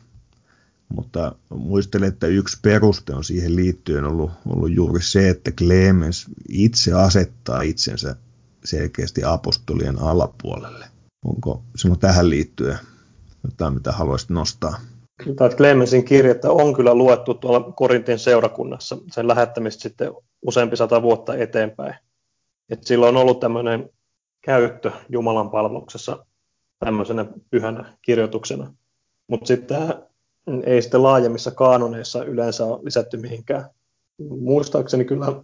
Mutta 0.90 1.36
muistelen, 1.50 2.10
että 2.10 2.28
yksi 2.28 2.58
peruste 2.62 3.14
on 3.14 3.24
siihen 3.24 3.56
liittyen 3.56 4.04
ollut, 4.04 4.32
ollut 4.46 4.72
juuri 4.72 5.02
se, 5.02 5.30
että 5.30 5.52
Clemens 5.52 6.26
itse 6.50 6.94
asettaa 6.94 7.62
itsensä 7.62 8.16
selkeästi 8.68 9.24
apostolien 9.24 10.02
alapuolelle. 10.02 10.86
Onko 11.26 11.64
sinulla 11.76 12.00
tähän 12.00 12.30
liittyen 12.30 12.78
jotain, 13.44 13.74
mitä 13.74 13.92
haluaisit 13.92 14.30
nostaa? 14.30 14.80
Tämä 15.36 15.50
Clemensin 15.50 16.06
kirjettä 16.06 16.52
on 16.52 16.76
kyllä 16.76 16.96
luettu 16.96 17.34
tuolla 17.34 17.72
Korintin 17.72 18.20
seurakunnassa, 18.20 18.98
sen 19.12 19.28
lähettämistä 19.28 19.82
sitten 19.82 20.12
useampi 20.42 20.78
sata 20.78 21.02
vuotta 21.02 21.36
eteenpäin. 21.36 21.96
Et 22.70 22.84
silloin 22.84 23.16
on 23.16 23.22
ollut 23.22 23.40
tämmöinen 23.40 23.90
käyttö 24.42 24.92
Jumalan 25.10 25.50
palveluksessa 25.50 26.26
tämmöisenä 26.80 27.26
pyhänä 27.50 27.98
kirjoituksena. 28.02 28.74
Mutta 29.28 29.48
sitten 29.48 29.94
ei 30.64 30.82
sitten 30.82 31.04
laajemmissa 31.04 31.52
kaanoneissa 31.52 32.24
yleensä 32.24 32.66
ole 32.66 32.80
lisätty 32.84 33.18
mihinkään. 33.18 33.70
Muistaakseni 34.40 35.06
kyllä 35.06 35.44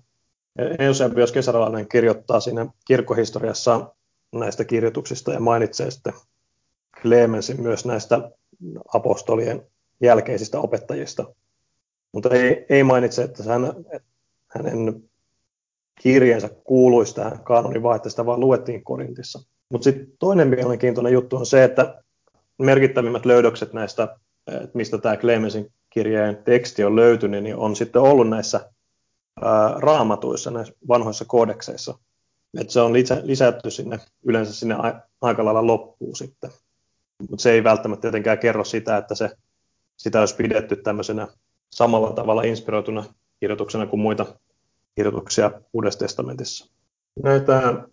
jos 1.18 1.32
kesäralainen 1.32 1.89
kirjoittaa 1.89 2.39
siinä 2.39 2.66
kirkkohistoriassa 2.86 3.96
näistä 4.32 4.66
kirjoituksista 4.66 5.34
ja 5.34 5.39
mainitsee 5.39 5.92
sitten 5.92 6.13
Clemensin 7.02 7.62
myös 7.62 7.86
näistä 7.86 8.32
apostolien 8.94 9.68
jälkeisistä 10.02 10.60
opettajista. 10.60 11.34
Mutta 12.12 12.30
ei, 12.30 12.66
ei 12.70 12.84
mainitse, 12.84 13.24
että 13.24 13.44
hän, 13.44 13.74
hänen 14.48 15.04
kirjeensä 16.02 16.50
kuuluisi 16.63 17.16
tähän 17.16 17.44
kaanonivaihteesta, 17.44 18.26
vaan 18.26 18.39
luettiin 18.39 18.84
Korintissa. 18.84 19.39
Mutta 19.70 19.84
sitten 19.84 20.08
toinen 20.20 20.48
mielenkiintoinen 20.48 21.13
juttu 21.13 21.36
on 21.36 21.46
se, 21.46 21.63
että 21.63 22.04
merkittävimmät 22.60 23.26
löydökset 23.26 23.74
näistä, 23.74 24.18
että 24.48 24.70
mistä 24.74 24.98
tämä 24.98 25.18
Clemensin 25.18 25.74
kirjeen 25.89 26.38
teksti 26.38 26.84
on 26.84 26.96
löytynyt, 26.96 27.44
niin 27.44 27.56
on 27.56 27.76
sitten 27.76 28.02
ollut 28.02 28.30
näissä 28.30 28.70
raamatuissa, 29.75 30.51
näissä 30.51 30.73
vanhoissa 30.88 31.25
kodekseissa. 31.25 31.99
että 32.60 32.73
se 32.73 32.82
on 32.82 32.93
lisätty 33.23 33.71
sinne, 33.71 33.99
yleensä 34.25 34.53
sinne 34.53 34.75
aika 35.21 35.45
lailla 35.45 35.67
loppuun 35.67 36.15
sitten 36.15 36.51
mutta 37.29 37.43
se 37.43 37.51
ei 37.51 37.63
välttämättä 37.63 38.01
tietenkään 38.01 38.39
kerro 38.39 38.63
sitä, 38.63 38.97
että 38.97 39.15
se, 39.15 39.29
sitä 39.97 40.19
olisi 40.19 40.36
pidetty 40.36 40.75
tämmöisenä 40.75 41.27
samalla 41.69 42.12
tavalla 42.12 42.43
inspiroituna 42.43 43.06
kirjoituksena 43.39 43.86
kuin 43.86 43.99
muita 43.99 44.25
kirjoituksia 44.95 45.51
Uudessa 45.73 45.99
testamentissa. 45.99 46.69
Näitä 47.23 47.84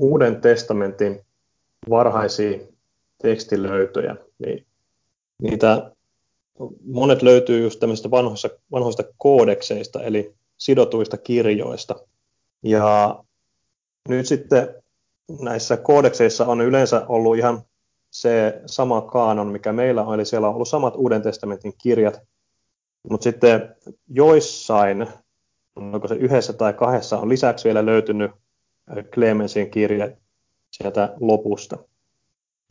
Uuden 0.00 0.40
testamentin 0.40 1.20
varhaisia 1.90 2.58
tekstilöytöjä, 3.22 4.16
niin 4.38 4.66
niitä 5.42 5.92
monet 6.84 7.22
löytyy 7.22 7.62
just 7.62 7.80
tämmöisistä 7.80 8.10
vanhoista, 8.10 8.48
vanhoista 8.72 9.02
koodekseista, 9.16 10.02
eli 10.02 10.34
sidotuista 10.58 11.16
kirjoista. 11.16 11.94
Ja 12.62 13.18
nyt 14.08 14.26
sitten 14.26 14.74
näissä 15.40 15.76
koodekseissa 15.76 16.46
on 16.46 16.60
yleensä 16.60 17.06
ollut 17.08 17.36
ihan 17.36 17.62
se 18.10 18.62
sama 18.66 19.00
kaanon, 19.00 19.46
mikä 19.46 19.72
meillä 19.72 20.02
on, 20.02 20.14
eli 20.14 20.24
siellä 20.24 20.48
on 20.48 20.54
ollut 20.54 20.68
samat 20.68 20.94
Uuden 20.96 21.22
testamentin 21.22 21.72
kirjat, 21.82 22.20
mutta 23.10 23.24
sitten 23.24 23.76
joissain, 24.08 25.06
onko 25.76 26.08
se 26.08 26.14
yhdessä 26.14 26.52
tai 26.52 26.72
kahdessa, 26.72 27.18
on 27.18 27.28
lisäksi 27.28 27.64
vielä 27.64 27.86
löytynyt 27.86 28.30
Clemensin 29.12 29.70
kirje 29.70 30.16
sieltä 30.70 31.14
lopusta, 31.20 31.78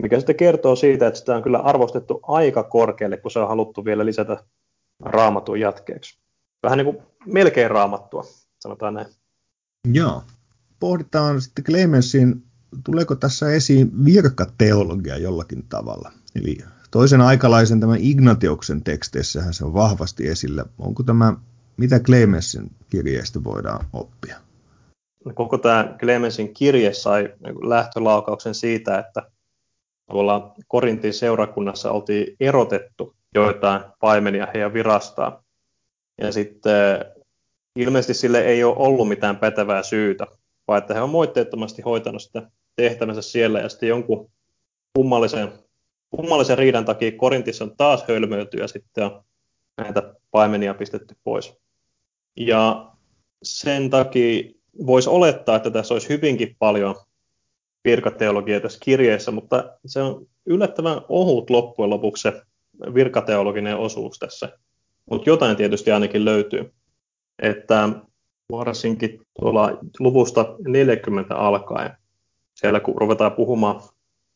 mikä 0.01 0.19
sitten 0.19 0.35
kertoo 0.35 0.75
siitä, 0.75 1.07
että 1.07 1.19
sitä 1.19 1.35
on 1.35 1.43
kyllä 1.43 1.57
arvostettu 1.57 2.19
aika 2.23 2.63
korkealle, 2.63 3.17
kun 3.17 3.31
se 3.31 3.39
on 3.39 3.47
haluttu 3.47 3.85
vielä 3.85 4.05
lisätä 4.05 4.43
raamatun 4.99 5.59
jatkeeksi. 5.59 6.19
Vähän 6.63 6.77
niin 6.77 6.85
kuin 6.85 6.97
melkein 7.25 7.71
raamattua, 7.71 8.25
sanotaan 8.59 8.93
näin. 8.93 9.07
Joo. 9.93 10.23
Pohditaan 10.79 11.41
sitten 11.41 11.65
Clemensin 11.65 12.43
tuleeko 12.83 13.15
tässä 13.15 13.51
esiin 13.51 14.05
virkateologia 14.05 15.17
jollakin 15.17 15.63
tavalla? 15.69 16.11
Eli 16.35 16.57
toisen 16.91 17.21
aikalaisen 17.21 17.79
tämän 17.79 17.99
Ignatioksen 18.01 18.83
teksteissähän 18.83 19.53
se 19.53 19.65
on 19.65 19.73
vahvasti 19.73 20.27
esillä. 20.27 20.65
Onko 20.77 21.03
tämä, 21.03 21.33
mitä 21.77 21.99
Clemensin 21.99 22.71
kirjeestä 22.89 23.43
voidaan 23.43 23.85
oppia? 23.93 24.37
Koko 25.33 25.57
tämä 25.57 25.95
Clemensin 25.99 26.53
kirje 26.53 26.93
sai 26.93 27.33
lähtölaukauksen 27.63 28.55
siitä, 28.55 28.99
että 28.99 29.31
tuolla 30.11 30.55
Korintin 30.67 31.13
seurakunnassa 31.13 31.91
oltiin 31.91 32.35
erotettu 32.39 33.15
joitain 33.35 33.81
paimenia 33.99 34.47
heidän 34.53 34.73
virastaan. 34.73 35.37
Ja 36.21 36.31
sitten 36.31 37.05
ilmeisesti 37.75 38.13
sille 38.13 38.41
ei 38.41 38.63
ole 38.63 38.75
ollut 38.77 39.07
mitään 39.07 39.37
pätevää 39.37 39.83
syytä 39.83 40.27
vaan 40.67 40.77
että 40.77 40.93
he 40.93 41.01
on 41.01 41.09
moitteettomasti 41.09 41.81
hoitanut 41.81 42.21
sitä 42.21 42.51
tehtävänsä 42.75 43.21
siellä 43.21 43.59
ja 43.59 43.69
sitten 43.69 43.89
jonkun 43.89 44.31
kummallisen, 44.93 45.51
kummallisen 46.09 46.57
riidan 46.57 46.85
takia 46.85 47.11
Korintissa 47.11 47.63
on 47.63 47.77
taas 47.77 48.03
hölmöilty 48.07 48.57
ja 48.57 48.67
sitten 48.67 49.03
on 49.03 49.23
näitä 49.77 50.13
paimenia 50.31 50.73
pistetty 50.73 51.15
pois. 51.23 51.53
Ja 52.37 52.91
sen 53.43 53.89
takia 53.89 54.51
voisi 54.85 55.09
olettaa, 55.09 55.55
että 55.55 55.71
tässä 55.71 55.93
olisi 55.93 56.09
hyvinkin 56.09 56.55
paljon 56.59 56.95
virkateologiaa 57.85 58.59
tässä 58.59 58.79
kirjeessä, 58.83 59.31
mutta 59.31 59.77
se 59.85 60.01
on 60.01 60.27
yllättävän 60.45 61.01
ohut 61.09 61.49
loppujen 61.49 61.89
lopuksi 61.89 62.21
se 62.21 62.41
virkateologinen 62.93 63.77
osuus 63.77 64.19
tässä. 64.19 64.59
Mutta 65.11 65.29
jotain 65.29 65.57
tietysti 65.57 65.91
ainakin 65.91 66.25
löytyy. 66.25 66.73
Että 67.41 67.89
varsinkin 68.51 69.21
tuolla 69.39 69.77
luvusta 69.99 70.55
40 70.67 71.35
alkaen. 71.35 71.91
Siellä 72.55 72.79
kun 72.79 72.97
ruvetaan 72.97 73.31
puhumaan 73.31 73.81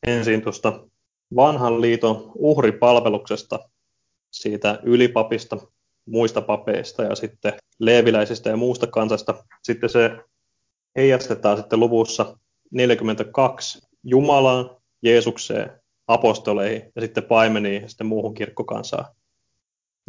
ensin 0.08 0.42
tuosta 0.42 0.88
vanhan 1.36 1.82
liiton 1.82 2.32
uhripalveluksesta, 2.36 3.60
siitä 4.32 4.80
ylipapista, 4.84 5.58
muista 6.06 6.42
papeista 6.42 7.04
ja 7.04 7.16
sitten 7.16 7.54
leeviläisistä 7.80 8.50
ja 8.50 8.58
muusta 8.58 8.88
kansasta. 8.88 9.44
Sitten 9.64 9.90
se 9.90 10.18
heijastetaan 10.96 11.58
sitten 11.58 11.80
luvussa 11.80 12.38
42 12.72 13.88
Jumalaan, 14.04 14.70
Jeesukseen, 15.02 15.72
apostoleihin 16.08 16.92
ja 16.96 17.02
sitten 17.02 17.24
paimeniin 17.24 17.82
ja 17.82 17.90
sitten 17.90 18.08
muuhun 18.08 18.34
kirkkokansaan. 18.34 19.06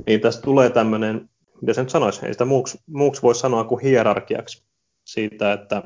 Niin 0.07 0.21
tästä 0.21 0.43
tulee 0.43 0.71
tämmöinen 0.71 1.29
mitä 1.63 1.73
se 1.73 1.83
nyt 1.83 1.91
sanoisi, 1.91 2.27
ei 2.27 2.33
sitä 2.33 2.45
muuksi, 2.45 2.79
muuksi 2.87 3.23
voi 3.23 3.35
sanoa 3.35 3.65
kuin 3.65 3.83
hierarkiaksi 3.83 4.65
siitä, 5.05 5.53
että 5.53 5.83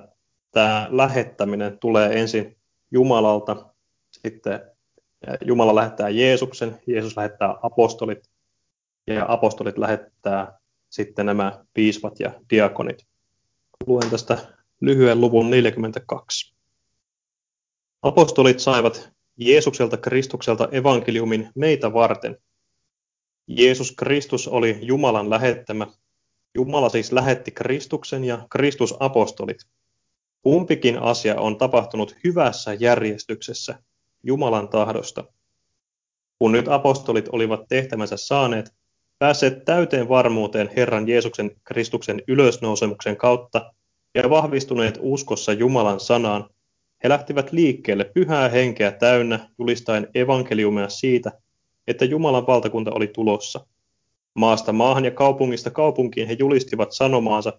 tämä 0.51 0.89
lähettäminen 0.91 1.79
tulee 1.79 2.21
ensin 2.21 2.57
Jumalalta, 2.91 3.75
sitten 4.11 4.61
Jumala 5.45 5.75
lähettää 5.75 6.09
Jeesuksen, 6.09 6.81
Jeesus 6.87 7.17
lähettää 7.17 7.55
apostolit, 7.63 8.31
ja 9.07 9.25
apostolit 9.29 9.79
lähettää 9.79 10.59
sitten 10.91 11.27
nämä 11.27 11.65
piispat 11.75 12.21
ja 12.21 12.31
diakonit. 12.51 13.07
Luen 13.87 14.11
tästä 14.11 14.39
lyhyen 14.81 15.21
luvun 15.21 15.51
42. 15.51 16.55
Apostolit 18.03 18.61
saivat 18.61 19.11
Jeesukselta 19.37 19.97
Kristukselta 19.97 20.69
evankeliumin 20.73 21.49
meitä 21.55 21.93
varten. 21.93 22.37
Jeesus 23.47 23.93
Kristus 23.93 24.49
oli 24.49 24.79
Jumalan 24.83 25.31
lähettämä. 25.31 25.87
Jumala 26.55 26.89
siis 26.89 27.13
lähetti 27.13 27.51
Kristuksen 27.51 28.25
ja 28.25 28.47
Kristus 28.51 28.95
apostolit. 29.01 29.59
Kumpikin 30.43 30.99
asia 30.99 31.41
on 31.41 31.59
tapahtunut 31.59 32.17
hyvässä 32.25 32.75
järjestyksessä 32.75 33.79
Jumalan 34.23 34.69
tahdosta. 34.69 35.25
Kun 36.39 36.53
nyt 36.53 36.69
apostolit 36.69 37.29
olivat 37.33 37.61
tehtävänsä 37.69 38.17
saaneet, 38.17 38.75
päässeet 39.19 39.65
täyteen 39.65 40.09
varmuuteen 40.09 40.71
Herran 40.77 41.09
Jeesuksen 41.09 41.51
Kristuksen 41.65 42.23
ylösnousemuksen 42.29 43.17
kautta 43.17 43.73
ja 44.15 44.31
vahvistuneet 44.31 44.99
uskossa 45.01 45.53
Jumalan 45.53 46.01
sanaan, 46.01 46.51
he 47.05 47.09
lähtivät 47.09 47.53
liikkeelle 47.53 48.05
pyhää 48.05 48.49
henkeä 48.49 48.93
täynnä 48.93 49.49
julistaen 49.59 50.09
evankeliumia 50.15 50.89
siitä, 50.89 51.33
että 51.87 52.05
Jumalan 52.05 52.47
valtakunta 52.47 52.91
oli 52.95 53.07
tulossa. 53.07 53.67
Maasta 54.35 54.73
maahan 54.73 55.05
ja 55.05 55.11
kaupungista 55.11 55.71
kaupunkiin 55.71 56.29
he 56.29 56.37
julistivat 56.39 56.93
sanomaansa 56.93 57.53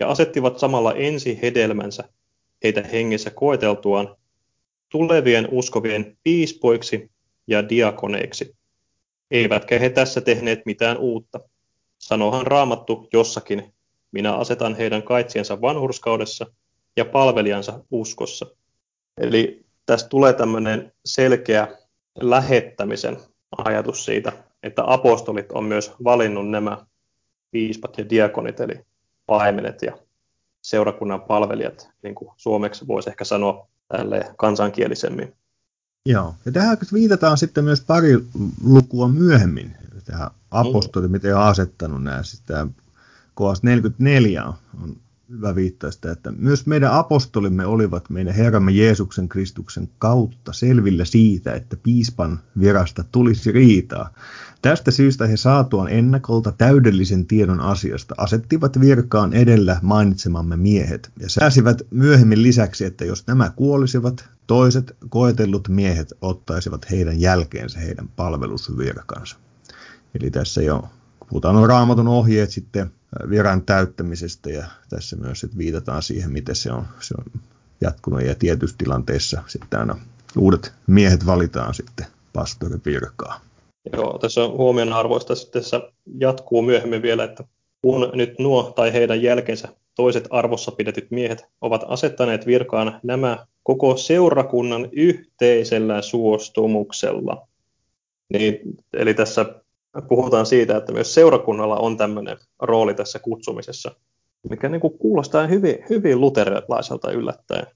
ja 0.00 0.08
asettivat 0.08 0.58
samalla 0.58 0.94
ensi 0.94 1.38
hedelmänsä, 1.42 2.04
heitä 2.64 2.82
hengessä 2.82 3.30
koeteltuaan, 3.30 4.16
tulevien 4.88 5.48
uskovien 5.50 6.18
piispoiksi 6.22 7.10
ja 7.46 7.68
diakoneiksi. 7.68 8.56
Eivätkä 9.30 9.78
he 9.78 9.90
tässä 9.90 10.20
tehneet 10.20 10.66
mitään 10.66 10.98
uutta. 10.98 11.40
Sanohan 11.98 12.46
raamattu 12.46 13.08
jossakin, 13.12 13.74
minä 14.12 14.36
asetan 14.36 14.76
heidän 14.76 15.02
kaitsiensa 15.02 15.60
vanhurskaudessa 15.60 16.46
ja 16.96 17.04
palvelijansa 17.04 17.84
uskossa. 17.90 18.46
Eli 19.18 19.64
tästä 19.86 20.08
tulee 20.08 20.32
tämmöinen 20.32 20.92
selkeä 21.04 21.68
lähettämisen 22.20 23.16
ajatus 23.58 24.04
siitä, 24.04 24.32
että 24.62 24.82
apostolit 24.86 25.52
on 25.52 25.64
myös 25.64 25.92
valinnut 26.04 26.50
nämä 26.50 26.86
piispat 27.50 27.98
ja 27.98 28.10
diakonit, 28.10 28.60
eli 28.60 28.80
paimenet 29.26 29.82
ja 29.82 29.98
seurakunnan 30.62 31.20
palvelijat, 31.20 31.90
niin 32.02 32.14
kuin 32.14 32.30
suomeksi 32.36 32.86
voisi 32.86 33.10
ehkä 33.10 33.24
sanoa 33.24 33.68
tälle 33.88 34.34
kansankielisemmin. 34.38 35.34
Joo, 36.06 36.34
ja 36.46 36.52
tähän 36.52 36.78
viitataan 36.92 37.38
sitten 37.38 37.64
myös 37.64 37.80
pari 37.80 38.18
lukua 38.64 39.08
myöhemmin, 39.08 39.76
tähän 40.04 40.30
apostolit, 40.50 41.10
mm. 41.10 41.12
miten 41.12 41.36
on 41.36 41.42
asettanut 41.42 42.02
nämä. 42.02 42.22
Siis 42.22 42.42
tämä 42.46 42.66
KS 43.34 43.62
44 43.62 44.44
on 44.44 44.56
hyvä 45.32 45.54
viittaa 45.54 45.90
sitä, 45.90 46.12
että 46.12 46.32
myös 46.32 46.66
meidän 46.66 46.92
apostolimme 46.92 47.66
olivat 47.66 48.10
meidän 48.10 48.34
Herramme 48.34 48.72
Jeesuksen 48.72 49.28
Kristuksen 49.28 49.88
kautta 49.98 50.52
selvillä 50.52 51.04
siitä, 51.04 51.54
että 51.54 51.76
piispan 51.82 52.40
virasta 52.60 53.04
tulisi 53.12 53.52
riitaa. 53.52 54.10
Tästä 54.62 54.90
syystä 54.90 55.26
he 55.26 55.36
saatuaan 55.36 55.88
ennakolta 55.88 56.52
täydellisen 56.52 57.26
tiedon 57.26 57.60
asiasta 57.60 58.14
asettivat 58.18 58.80
virkaan 58.80 59.32
edellä 59.32 59.78
mainitsemamme 59.82 60.56
miehet 60.56 61.10
ja 61.20 61.30
sääsivät 61.30 61.82
myöhemmin 61.90 62.42
lisäksi, 62.42 62.84
että 62.84 63.04
jos 63.04 63.26
nämä 63.26 63.50
kuolisivat, 63.56 64.24
toiset 64.46 64.96
koetellut 65.08 65.68
miehet 65.68 66.12
ottaisivat 66.20 66.90
heidän 66.90 67.20
jälkeensä 67.20 67.78
heidän 67.78 68.08
palvelusvirkansa. 68.08 69.36
Eli 70.20 70.30
tässä 70.30 70.62
jo 70.62 70.88
puhutaan 71.28 71.68
raamatun 71.68 72.08
ohjeet 72.08 72.50
sitten 72.50 72.90
viran 73.30 73.62
täyttämisestä 73.62 74.50
ja 74.50 74.64
tässä 74.88 75.16
myös 75.16 75.40
sit 75.40 75.58
viitataan 75.58 76.02
siihen, 76.02 76.32
miten 76.32 76.56
se 76.56 76.72
on, 76.72 76.84
se 77.00 77.14
on 77.18 77.40
jatkunut 77.80 78.22
ja 78.22 78.34
tietyissä 78.34 78.76
tilanteissa 78.78 79.42
sitten 79.46 79.80
aina 79.80 79.98
uudet 80.38 80.72
miehet 80.86 81.26
valitaan 81.26 81.74
sitten 81.74 82.06
pastorin 82.32 82.82
virkaa. 82.84 83.40
Joo, 83.92 84.18
tässä 84.18 84.44
on 84.44 84.50
huomion 84.50 84.92
arvoista 84.92 85.34
sitten 85.34 85.62
tässä 85.62 85.80
jatkuu 86.20 86.62
myöhemmin 86.62 87.02
vielä, 87.02 87.24
että 87.24 87.44
kun 87.82 88.10
nyt 88.14 88.38
nuo 88.38 88.72
tai 88.76 88.92
heidän 88.92 89.22
jälkensä 89.22 89.68
toiset 89.94 90.28
arvossa 90.30 90.72
pidetyt 90.72 91.10
miehet 91.10 91.44
ovat 91.60 91.84
asettaneet 91.88 92.46
virkaan 92.46 93.00
nämä 93.02 93.46
koko 93.62 93.96
seurakunnan 93.96 94.88
yhteisellä 94.92 96.02
suostumuksella. 96.02 97.48
Niin, 98.32 98.60
eli 98.92 99.14
tässä 99.14 99.61
puhutaan 100.08 100.46
siitä, 100.46 100.76
että 100.76 100.92
myös 100.92 101.14
seurakunnalla 101.14 101.76
on 101.76 101.96
tämmöinen 101.96 102.36
rooli 102.62 102.94
tässä 102.94 103.18
kutsumisessa, 103.18 103.94
mikä 104.50 104.68
niin 104.68 104.80
kuin 104.80 104.98
kuulostaa 104.98 105.46
hyvin, 105.46 105.84
hyvin 105.90 106.20
luterilaiselta 106.20 107.10
yllättäen. 107.12 107.66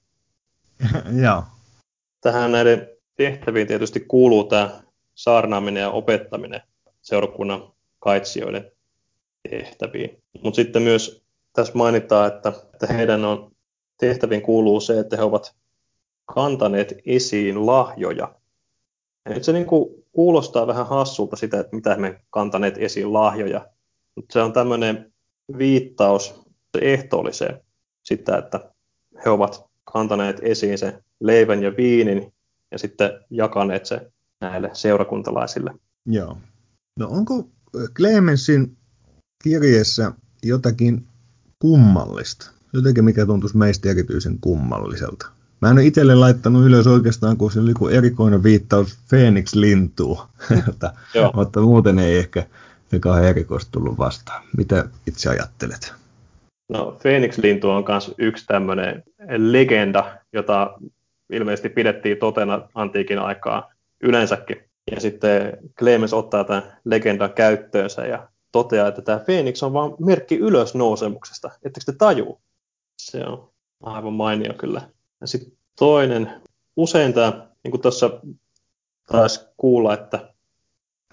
Joo. 1.24 1.42
Tähän 2.20 2.52
näiden 2.52 2.88
tehtäviin 3.16 3.66
tietysti 3.66 4.00
kuuluu 4.00 4.44
tämä 4.44 4.82
saarnaaminen 5.14 5.80
ja 5.80 5.90
opettaminen 5.90 6.62
seurakunnan 7.02 7.72
kaitsijoiden 7.98 8.72
tehtäviin. 9.50 10.22
Mutta 10.42 10.56
sitten 10.56 10.82
myös 10.82 11.22
tässä 11.52 11.72
mainitaan, 11.74 12.28
että, 12.28 12.52
että 12.74 12.86
heidän 12.86 13.24
on 13.24 13.52
tehtäviin 14.00 14.42
kuuluu 14.42 14.80
se, 14.80 15.00
että 15.00 15.16
he 15.16 15.22
ovat 15.22 15.56
kantaneet 16.24 16.94
esiin 17.06 17.66
lahjoja. 17.66 18.34
Ja 19.24 19.34
nyt 19.34 19.44
se 19.44 19.52
niin 19.52 19.66
kuin 19.66 20.05
kuulostaa 20.16 20.66
vähän 20.66 20.86
hassulta 20.86 21.36
sitä, 21.36 21.60
että 21.60 21.76
mitä 21.76 21.96
me 21.96 22.20
kantaneet 22.30 22.78
esiin 22.78 23.12
lahjoja, 23.12 23.68
mutta 24.16 24.32
se 24.32 24.42
on 24.42 24.52
tämmöinen 24.52 25.12
viittaus 25.58 26.42
ehtoolliseen 26.80 27.60
sitä, 28.04 28.38
että 28.38 28.70
he 29.24 29.30
ovat 29.30 29.64
kantaneet 29.92 30.40
esiin 30.42 30.78
sen 30.78 31.04
leivän 31.20 31.62
ja 31.62 31.76
viinin 31.76 32.32
ja 32.72 32.78
sitten 32.78 33.10
jakaneet 33.30 33.86
se 33.86 34.12
näille 34.40 34.70
seurakuntalaisille. 34.72 35.74
Joo. 36.06 36.38
No 36.98 37.08
onko 37.08 37.48
Clemensin 37.94 38.76
kirjeessä 39.44 40.12
jotakin 40.42 41.06
kummallista? 41.58 42.50
Jotenkin 42.72 43.04
mikä 43.04 43.26
tuntuisi 43.26 43.56
meistä 43.56 43.90
erityisen 43.90 44.40
kummalliselta? 44.40 45.26
Mä 45.60 45.70
en 45.70 45.72
ole 45.72 45.84
itselle 45.84 46.14
laittanut 46.14 46.64
ylös 46.64 46.86
oikeastaan, 46.86 47.36
kun 47.36 47.52
se 47.52 47.60
oli 47.60 47.70
joku 47.70 47.88
erikoinen 47.88 48.42
viittaus 48.42 48.98
Phoenix-lintuun, 49.08 50.18
mutta 51.36 51.60
muuten 51.60 51.98
ei 51.98 52.18
ehkä 52.18 52.46
se 52.90 52.98
kauhean 52.98 53.26
erikoista 53.26 53.70
tullut 53.72 53.98
vastaan. 53.98 54.42
Mitä 54.56 54.88
itse 55.06 55.30
ajattelet? 55.30 55.94
No 56.68 56.98
Phoenix-lintu 57.02 57.70
on 57.70 57.84
myös 57.88 58.14
yksi 58.18 58.46
tämmöinen 58.46 59.02
legenda, 59.36 60.18
jota 60.32 60.74
ilmeisesti 61.32 61.68
pidettiin 61.68 62.16
totena 62.16 62.68
antiikin 62.74 63.18
aikaa 63.18 63.72
yleensäkin. 64.02 64.56
Ja 64.90 65.00
sitten 65.00 65.58
Clemens 65.78 66.12
ottaa 66.12 66.44
tämän 66.44 66.78
legendan 66.84 67.32
käyttöönsä 67.32 68.06
ja 68.06 68.28
toteaa, 68.52 68.88
että 68.88 69.02
tämä 69.02 69.18
Phoenix 69.18 69.62
on 69.62 69.72
vain 69.72 69.92
merkki 70.00 70.36
ylösnousemuksesta. 70.38 71.50
Ettekö 71.64 71.92
te 71.92 71.98
tajuu? 71.98 72.40
Se 73.02 73.24
on 73.24 73.50
aivan 73.82 74.12
mainio 74.12 74.54
kyllä. 74.54 74.82
Sitten 75.24 75.52
toinen, 75.78 76.42
usein 76.76 77.12
tämä, 77.12 77.48
niin 77.64 77.70
kuin 77.70 77.80
tuossa 77.80 78.10
taisi 79.06 79.40
kuulla, 79.56 79.94
että 79.94 80.34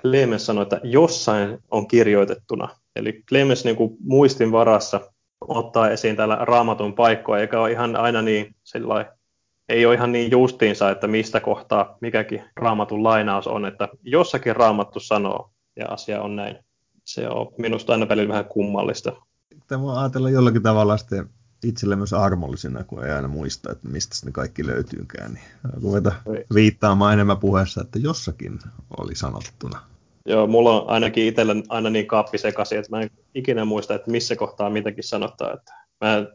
Clemens 0.01 0.45
sanoi, 0.45 0.61
että 0.61 0.81
jossain 0.83 1.59
on 1.71 1.87
kirjoitettuna. 1.87 2.69
Eli 2.95 3.23
Clemens 3.29 3.63
niin 3.63 3.75
kuin 3.75 3.97
muistin 3.99 4.51
varassa 4.51 5.01
ottaa 5.41 5.89
esiin 5.89 6.15
täällä 6.15 6.35
raamatun 6.35 6.93
paikkoja, 6.93 7.41
eikä 7.41 7.61
ole 7.61 7.71
ihan 7.71 7.95
aina 7.95 8.21
niin 8.21 8.55
sellainen, 8.63 9.11
ei 9.69 9.85
ole 9.85 9.95
ihan 9.95 10.11
niin 10.11 10.31
justiinsa, 10.31 10.89
että 10.89 11.07
mistä 11.07 11.39
kohtaa 11.39 11.97
mikäkin 12.01 12.43
raamatun 12.55 13.03
lainaus 13.03 13.47
on, 13.47 13.65
että 13.65 13.87
jossakin 14.03 14.55
raamattu 14.55 14.99
sanoo, 14.99 15.51
ja 15.75 15.85
asia 15.87 16.21
on 16.21 16.35
näin. 16.35 16.57
Se 17.03 17.29
on 17.29 17.47
minusta 17.57 17.93
aina 17.93 18.09
välillä 18.09 18.29
vähän 18.29 18.45
kummallista. 18.45 19.11
Tämä 19.67 19.83
on 19.91 19.97
ajatella 19.97 20.29
jollakin 20.29 20.63
tavalla 20.63 20.97
sitten 20.97 21.29
itselle 21.63 21.95
myös 21.95 22.13
armollisena, 22.13 22.84
kun 22.84 23.06
ei 23.06 23.12
aina 23.12 23.28
muista, 23.28 23.71
että 23.71 23.88
mistä 23.88 24.26
ne 24.26 24.32
kaikki 24.32 24.67
löytyykään. 24.67 25.34
Niin 25.34 25.43
ruveta 25.84 26.12
viittaamaan 26.54 27.13
enemmän 27.13 27.38
puheessa, 27.38 27.82
että 27.82 27.99
jossakin 27.99 28.60
oli 28.97 29.15
sanottuna. 29.15 29.80
Joo, 30.26 30.47
mulla 30.47 30.82
on 30.82 30.89
ainakin 30.89 31.26
itsellä 31.26 31.56
aina 31.69 31.89
niin 31.89 32.08
kaappi 32.08 32.38
sekaisin, 32.38 32.80
että 32.80 32.95
mä 32.95 33.02
en 33.02 33.10
ikinä 33.36 33.65
muista, 33.65 33.95
että 33.95 34.12
missä 34.12 34.36
kohtaa 34.36 34.69
mitäkin 34.69 35.04
sanottaa. 35.04 35.54
Että 35.54 35.73
mä, 36.02 36.26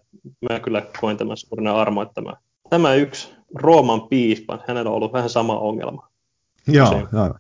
mä 0.51 0.61
kyllä 0.61 0.87
koen 1.01 1.17
tämän 1.17 1.37
suurena 1.37 1.81
armoittamaan. 1.81 2.37
Tämä 2.71 2.95
yksi 2.95 3.35
Rooman 3.55 4.09
piispa, 4.09 4.59
hänellä 4.69 4.91
on 4.91 4.97
ollut 4.97 5.13
vähän 5.13 5.31
sama 5.31 5.59
ongelma. 5.59 6.09
Joo, 6.67 7.09
joo. 7.13 7.35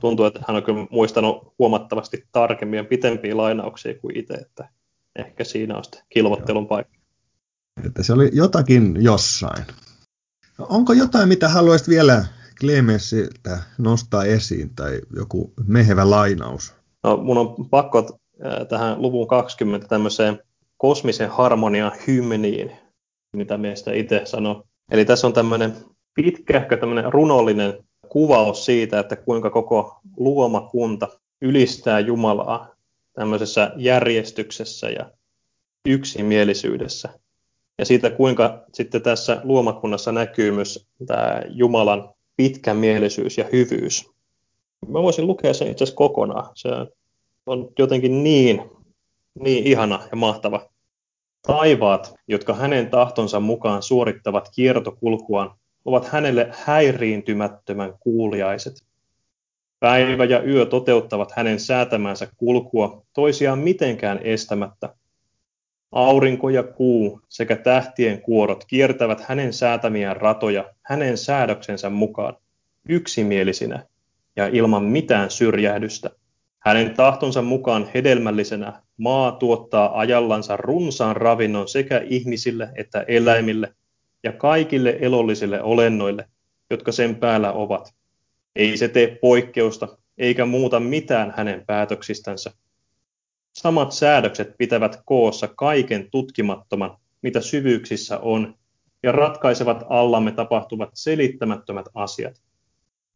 tuntuu, 0.00 0.26
että 0.26 0.40
hän 0.48 0.56
on 0.56 0.62
kyllä 0.62 0.86
muistanut 0.90 1.54
huomattavasti 1.58 2.24
tarkemmin 2.32 2.76
ja 2.76 2.84
pitempiä 2.84 3.36
lainauksia 3.36 3.98
kuin 3.98 4.16
itse, 4.16 4.34
että 4.34 4.68
ehkä 5.16 5.44
siinä 5.44 5.76
on 5.76 5.84
sitten 5.84 6.02
kilvottelun 6.08 6.66
paikka. 6.66 6.97
Että 7.86 8.02
se 8.02 8.12
oli 8.12 8.30
jotakin 8.32 8.96
jossain. 9.00 9.64
Onko 10.58 10.92
jotain, 10.92 11.28
mitä 11.28 11.48
haluaisit 11.48 11.88
vielä 11.88 12.24
Clemenssiltä 12.60 13.58
nostaa 13.78 14.24
esiin 14.24 14.74
tai 14.74 15.00
joku 15.16 15.52
mehevä 15.66 16.10
lainaus? 16.10 16.74
No, 17.04 17.16
mun 17.16 17.38
on 17.38 17.68
pakko 17.70 18.18
tähän 18.68 19.02
luvun 19.02 19.28
20 19.28 19.88
tämmöiseen 19.88 20.38
kosmisen 20.76 21.30
harmonian 21.30 21.92
hymniin, 22.06 22.72
mitä 23.32 23.58
meistä 23.58 23.92
itse 23.92 24.22
sanoo. 24.24 24.64
Eli 24.90 25.04
tässä 25.04 25.26
on 25.26 25.32
tämmöinen 25.32 25.76
pitkähkö 26.14 26.76
tämmöinen 26.76 27.12
runollinen 27.12 27.84
kuvaus 28.08 28.64
siitä, 28.64 29.00
että 29.00 29.16
kuinka 29.16 29.50
koko 29.50 30.00
luomakunta 30.16 31.08
ylistää 31.42 32.00
Jumalaa 32.00 32.74
tämmöisessä 33.12 33.72
järjestyksessä 33.76 34.90
ja 34.90 35.10
yksimielisyydessä. 35.86 37.08
Ja 37.78 37.84
siitä, 37.84 38.10
kuinka 38.10 38.64
sitten 38.72 39.02
tässä 39.02 39.40
luomakunnassa 39.44 40.12
näkyy 40.12 40.50
myös 40.50 40.88
tämä 41.06 41.42
Jumalan 41.48 42.10
pitkämielisyys 42.36 43.38
ja 43.38 43.44
hyvyys. 43.52 44.10
Mä 44.88 45.02
voisin 45.02 45.26
lukea 45.26 45.54
sen 45.54 45.70
itse 45.70 45.84
asiassa 45.84 45.96
kokonaan. 45.96 46.50
Se 46.54 46.68
on 47.46 47.68
jotenkin 47.78 48.24
niin, 48.24 48.62
niin 49.40 49.66
ihana 49.66 50.00
ja 50.10 50.16
mahtava. 50.16 50.68
Taivaat, 51.46 52.14
jotka 52.28 52.54
hänen 52.54 52.90
tahtonsa 52.90 53.40
mukaan 53.40 53.82
suorittavat 53.82 54.48
kiertokulkuaan, 54.54 55.50
ovat 55.84 56.04
hänelle 56.04 56.48
häiriintymättömän 56.52 57.94
kuuliaiset. 58.00 58.74
Päivä 59.80 60.24
ja 60.24 60.42
yö 60.42 60.66
toteuttavat 60.66 61.32
hänen 61.32 61.60
säätämänsä 61.60 62.28
kulkua 62.36 63.02
toisiaan 63.12 63.58
mitenkään 63.58 64.20
estämättä. 64.22 64.94
Aurinko 65.92 66.48
ja 66.48 66.62
kuu 66.62 67.20
sekä 67.28 67.56
tähtien 67.56 68.22
kuorot 68.22 68.64
kiertävät 68.64 69.20
hänen 69.20 69.52
säätämiään 69.52 70.16
ratoja 70.16 70.64
hänen 70.82 71.18
säädöksensä 71.18 71.90
mukaan, 71.90 72.36
yksimielisinä 72.88 73.86
ja 74.36 74.46
ilman 74.46 74.84
mitään 74.84 75.30
syrjähdystä. 75.30 76.10
Hänen 76.58 76.94
tahtonsa 76.94 77.42
mukaan 77.42 77.90
hedelmällisenä 77.94 78.82
maa 78.96 79.32
tuottaa 79.32 79.98
ajallansa 79.98 80.56
runsaan 80.56 81.16
ravinnon 81.16 81.68
sekä 81.68 82.02
ihmisille 82.04 82.68
että 82.76 83.04
eläimille 83.08 83.74
ja 84.24 84.32
kaikille 84.32 84.98
elollisille 85.00 85.62
olennoille, 85.62 86.28
jotka 86.70 86.92
sen 86.92 87.16
päällä 87.16 87.52
ovat. 87.52 87.94
Ei 88.56 88.76
se 88.76 88.88
tee 88.88 89.18
poikkeusta 89.20 89.98
eikä 90.18 90.46
muuta 90.46 90.80
mitään 90.80 91.34
hänen 91.36 91.64
päätöksistänsä. 91.66 92.52
Samat 93.58 93.92
säädökset 93.92 94.54
pitävät 94.58 95.02
koossa 95.04 95.48
kaiken 95.48 96.10
tutkimattoman, 96.10 96.96
mitä 97.22 97.40
syvyyksissä 97.40 98.18
on, 98.18 98.54
ja 99.02 99.12
ratkaisevat 99.12 99.84
allamme 99.88 100.32
tapahtuvat 100.32 100.90
selittämättömät 100.94 101.86
asiat. 101.94 102.42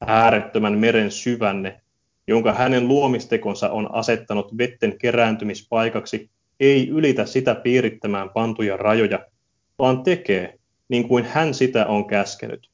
Äärettömän 0.00 0.78
meren 0.78 1.10
syvänne 1.10 1.80
jonka 2.26 2.52
hänen 2.52 2.88
luomistekonsa 2.88 3.70
on 3.70 3.94
asettanut 3.94 4.58
vetten 4.58 4.98
kerääntymispaikaksi, 4.98 6.30
ei 6.60 6.88
ylitä 6.88 7.26
sitä 7.26 7.54
piirittämään 7.54 8.30
pantuja 8.30 8.76
rajoja, 8.76 9.26
vaan 9.78 10.02
tekee 10.02 10.58
niin 10.88 11.08
kuin 11.08 11.24
hän 11.24 11.54
sitä 11.54 11.86
on 11.86 12.06
käskenyt. 12.06 12.70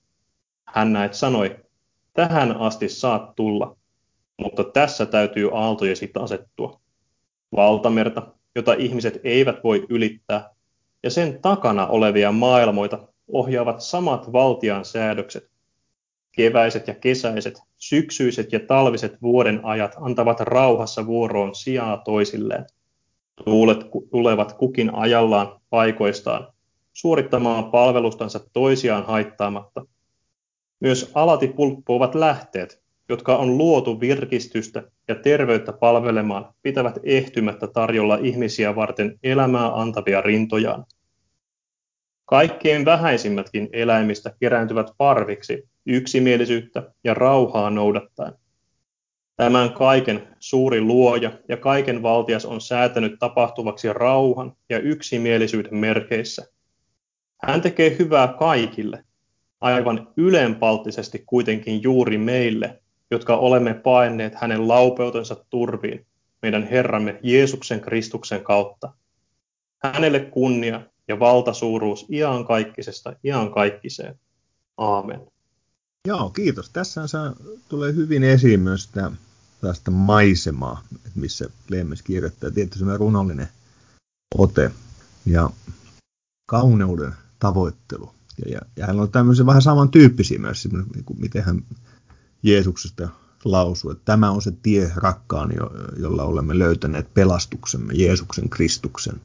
Hän 0.64 0.92
näet 0.92 1.14
sanoi, 1.14 1.56
tähän 2.12 2.56
asti 2.56 2.88
saat 2.88 3.34
tulla, 3.36 3.76
mutta 4.36 4.64
tässä 4.64 5.06
täytyy 5.06 5.50
aaltojesi 5.52 6.10
asettua. 6.14 6.80
Valtamerta, 7.56 8.26
jota 8.54 8.74
ihmiset 8.74 9.20
eivät 9.24 9.64
voi 9.64 9.86
ylittää, 9.88 10.50
ja 11.02 11.10
sen 11.10 11.42
takana 11.42 11.86
olevia 11.86 12.32
maailmoita 12.32 13.08
ohjaavat 13.28 13.80
samat 13.80 14.32
valtian 14.32 14.84
säädökset, 14.84 15.50
Keväiset 16.38 16.88
ja 16.88 16.94
kesäiset, 16.94 17.62
syksyiset 17.76 18.52
ja 18.52 18.60
talviset 18.60 19.22
vuoden 19.22 19.60
ajat 19.62 19.94
antavat 20.00 20.40
rauhassa 20.40 21.06
vuoroon 21.06 21.54
sijaa 21.54 21.96
toisilleen. 21.96 22.66
Tuulet 23.44 23.78
tulevat 24.10 24.52
kukin 24.52 24.94
ajallaan 24.94 25.60
paikoistaan, 25.70 26.52
suorittamaan 26.92 27.70
palvelustansa 27.70 28.40
toisiaan 28.52 29.06
haittaamatta. 29.06 29.86
Myös 30.80 31.10
alati 31.14 31.48
pulppuvat 31.48 32.14
lähteet, 32.14 32.82
jotka 33.08 33.36
on 33.36 33.58
luotu 33.58 34.00
virkistystä 34.00 34.82
ja 35.08 35.14
terveyttä 35.14 35.72
palvelemaan, 35.72 36.54
pitävät 36.62 36.98
ehtymättä 37.02 37.66
tarjolla 37.66 38.18
ihmisiä 38.22 38.76
varten 38.76 39.18
elämää 39.22 39.80
antavia 39.80 40.20
rintojaan. 40.20 40.84
Kaikkein 42.24 42.84
vähäisimmätkin 42.84 43.68
eläimistä 43.72 44.34
kerääntyvät 44.40 44.90
parviksi, 44.98 45.68
yksimielisyyttä 45.86 46.92
ja 47.04 47.14
rauhaa 47.14 47.70
noudattaen. 47.70 48.32
Tämän 49.36 49.72
kaiken 49.72 50.28
suuri 50.38 50.80
luoja 50.80 51.32
ja 51.48 51.56
kaiken 51.56 52.02
valtias 52.02 52.44
on 52.44 52.60
säätänyt 52.60 53.16
tapahtuvaksi 53.18 53.92
rauhan 53.92 54.52
ja 54.68 54.78
yksimielisyyden 54.78 55.76
merkeissä. 55.76 56.46
Hän 57.42 57.60
tekee 57.60 57.96
hyvää 57.98 58.28
kaikille, 58.28 59.04
aivan 59.60 60.12
ylenpalttisesti 60.16 61.22
kuitenkin 61.26 61.82
juuri 61.82 62.18
meille, 62.18 62.82
jotka 63.10 63.36
olemme 63.36 63.74
paenneet 63.74 64.34
hänen 64.34 64.68
laupeutensa 64.68 65.44
turviin, 65.50 66.06
meidän 66.42 66.68
Herramme 66.68 67.20
Jeesuksen 67.22 67.80
Kristuksen 67.80 68.44
kautta. 68.44 68.92
Hänelle 69.78 70.20
kunnia 70.20 70.80
ja 71.08 71.18
valtasuuruus 71.18 72.06
iankaikkisesta 72.10 73.16
iankaikkiseen. 73.24 74.20
Aamen. 74.76 75.20
Joo, 76.08 76.30
kiitos. 76.30 76.70
Tässä 76.70 77.00
tulee 77.68 77.94
hyvin 77.94 78.24
esiin 78.24 78.60
myös 78.60 78.84
sitä 78.84 79.10
tästä 79.60 79.90
maisemaa, 79.90 80.82
missä 81.14 81.50
Clemens 81.66 82.02
kirjoittaa. 82.02 82.50
Tietysti 82.50 82.78
semmoinen 82.78 83.00
runollinen 83.00 83.48
ote 84.38 84.70
ja 85.26 85.50
kauneuden 86.46 87.14
tavoittelu. 87.38 88.10
Ja, 88.44 88.52
ja, 88.52 88.60
ja 88.76 88.86
hän 88.86 89.00
on 89.00 89.10
tämmöisiä 89.10 89.46
vähän 89.46 89.62
samantyyppisiä 89.62 90.38
myös, 90.38 90.68
niin 90.72 91.04
kuin 91.04 91.20
miten 91.20 91.44
hän 91.44 91.62
Jeesuksesta 92.42 93.08
lausuu, 93.44 93.90
että 93.90 94.04
tämä 94.04 94.30
on 94.30 94.42
se 94.42 94.52
tie 94.62 94.92
rakkaani, 94.96 95.54
jo, 95.56 95.70
jolla 95.96 96.22
olemme 96.22 96.58
löytäneet 96.58 97.14
pelastuksemme, 97.14 97.92
Jeesuksen 97.94 98.48
Kristuksen, 98.48 99.20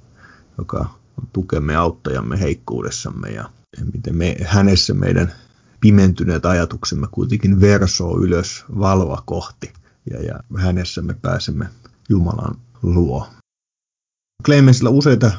joka 0.57 0.79
on 1.21 1.27
tukemme, 1.33 1.75
auttajamme 1.75 2.39
heikkuudessamme 2.39 3.29
ja 3.29 3.49
miten 3.93 4.15
me, 4.15 4.35
hänessä 4.45 4.93
meidän 4.93 5.33
pimentyneet 5.79 6.45
ajatuksemme 6.45 7.07
kuitenkin 7.11 7.61
versoo 7.61 8.19
ylös 8.19 8.65
valoa 8.79 9.23
kohti 9.25 9.73
ja, 10.11 10.23
ja 10.23 10.39
hänessä 10.57 11.01
me 11.01 11.13
pääsemme 11.21 11.65
Jumalan 12.09 12.55
luo. 12.81 13.27
Clemensillä 14.45 14.89
useita 14.89 15.31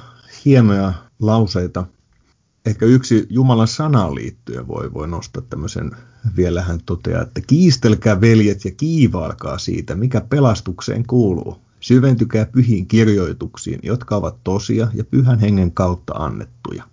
hienoja 0.44 0.92
lauseita. 1.20 1.87
Ehkä 2.66 2.87
yksi 2.87 3.26
Jumalan 3.30 3.68
sanaan 3.68 4.14
liittyen 4.14 4.68
voi, 4.68 4.92
voi 4.92 5.08
nostaa 5.08 5.42
tämmöisen, 5.42 5.96
vielä 6.37 6.62
hän 6.62 6.80
toteaa, 6.87 7.22
että 7.22 7.40
kiistelkää 7.46 8.20
veljet 8.20 8.64
ja 8.64 8.70
kiivailkaa 8.70 9.58
siitä, 9.58 9.94
mikä 9.94 10.20
pelastukseen 10.20 11.06
kuuluu. 11.06 11.58
Syventykää 11.80 12.46
pyhiin 12.46 12.87
kirjoituksiin, 12.87 13.80
jotka 13.82 14.16
ovat 14.16 14.37
tosia 14.44 14.88
ja 14.94 15.04
pyhän 15.04 15.38
hengen 15.38 15.72
kautta 15.72 16.12
annettuja. 16.12 16.84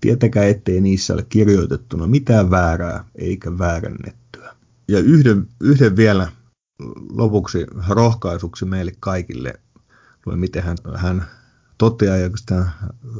Tietäkää, 0.00 0.44
ettei 0.44 0.80
niissä 0.80 1.14
ole 1.14 1.26
kirjoitettuna 1.28 2.06
mitään 2.06 2.50
väärää 2.50 3.04
eikä 3.14 3.58
väärännettyä. 3.58 4.54
Ja 4.88 4.98
yhden, 4.98 5.48
yhden 5.60 5.96
vielä 5.96 6.28
lopuksi 7.10 7.66
rohkaisuksi 7.88 8.64
meille 8.64 8.92
kaikille, 9.00 9.54
miten 10.34 10.62
hän, 10.62 10.76
hän 10.94 11.26
toteaa 11.78 12.16
ja 12.16 12.30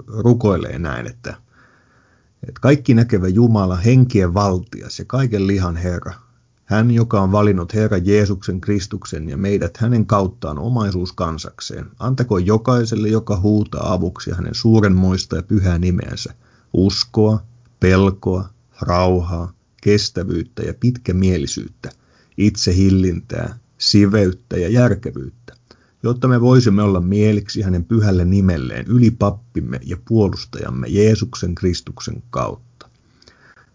rukoilee 0.06 0.78
näin, 0.78 1.06
että, 1.06 1.36
että 2.42 2.60
kaikki 2.60 2.94
näkevä 2.94 3.28
Jumala, 3.28 3.76
henkien 3.76 4.34
valtias 4.34 4.98
ja 4.98 5.04
kaiken 5.04 5.46
lihan 5.46 5.76
Herra, 5.76 6.14
hän, 6.64 6.90
joka 6.90 7.20
on 7.20 7.32
valinnut 7.32 7.74
Herra 7.74 7.98
Jeesuksen 7.98 8.60
Kristuksen 8.60 9.28
ja 9.28 9.36
meidät 9.36 9.76
hänen 9.76 10.06
kauttaan 10.06 10.58
omaisuus 10.58 11.12
kansakseen, 11.12 11.86
antakoon 11.98 12.46
jokaiselle, 12.46 13.08
joka 13.08 13.40
huutaa 13.40 13.92
avuksi 13.92 14.30
hänen 14.30 14.54
suurenmoista 14.54 15.36
ja 15.36 15.42
pyhää 15.42 15.78
nimeensä– 15.78 16.34
uskoa, 16.76 17.42
pelkoa, 17.80 18.48
rauhaa, 18.80 19.52
kestävyyttä 19.82 20.62
ja 20.62 20.74
pitkämielisyyttä, 20.74 21.90
itsehillintää, 22.36 23.58
siveyttä 23.78 24.56
ja 24.56 24.68
järkevyyttä, 24.68 25.55
jotta 26.06 26.28
me 26.28 26.40
voisimme 26.40 26.82
olla 26.82 27.00
mieliksi 27.00 27.62
hänen 27.62 27.84
pyhälle 27.84 28.24
nimelleen 28.24 28.86
ylipappimme 28.86 29.80
ja 29.84 29.96
puolustajamme 30.08 30.86
Jeesuksen 30.88 31.54
Kristuksen 31.54 32.22
kautta. 32.30 32.88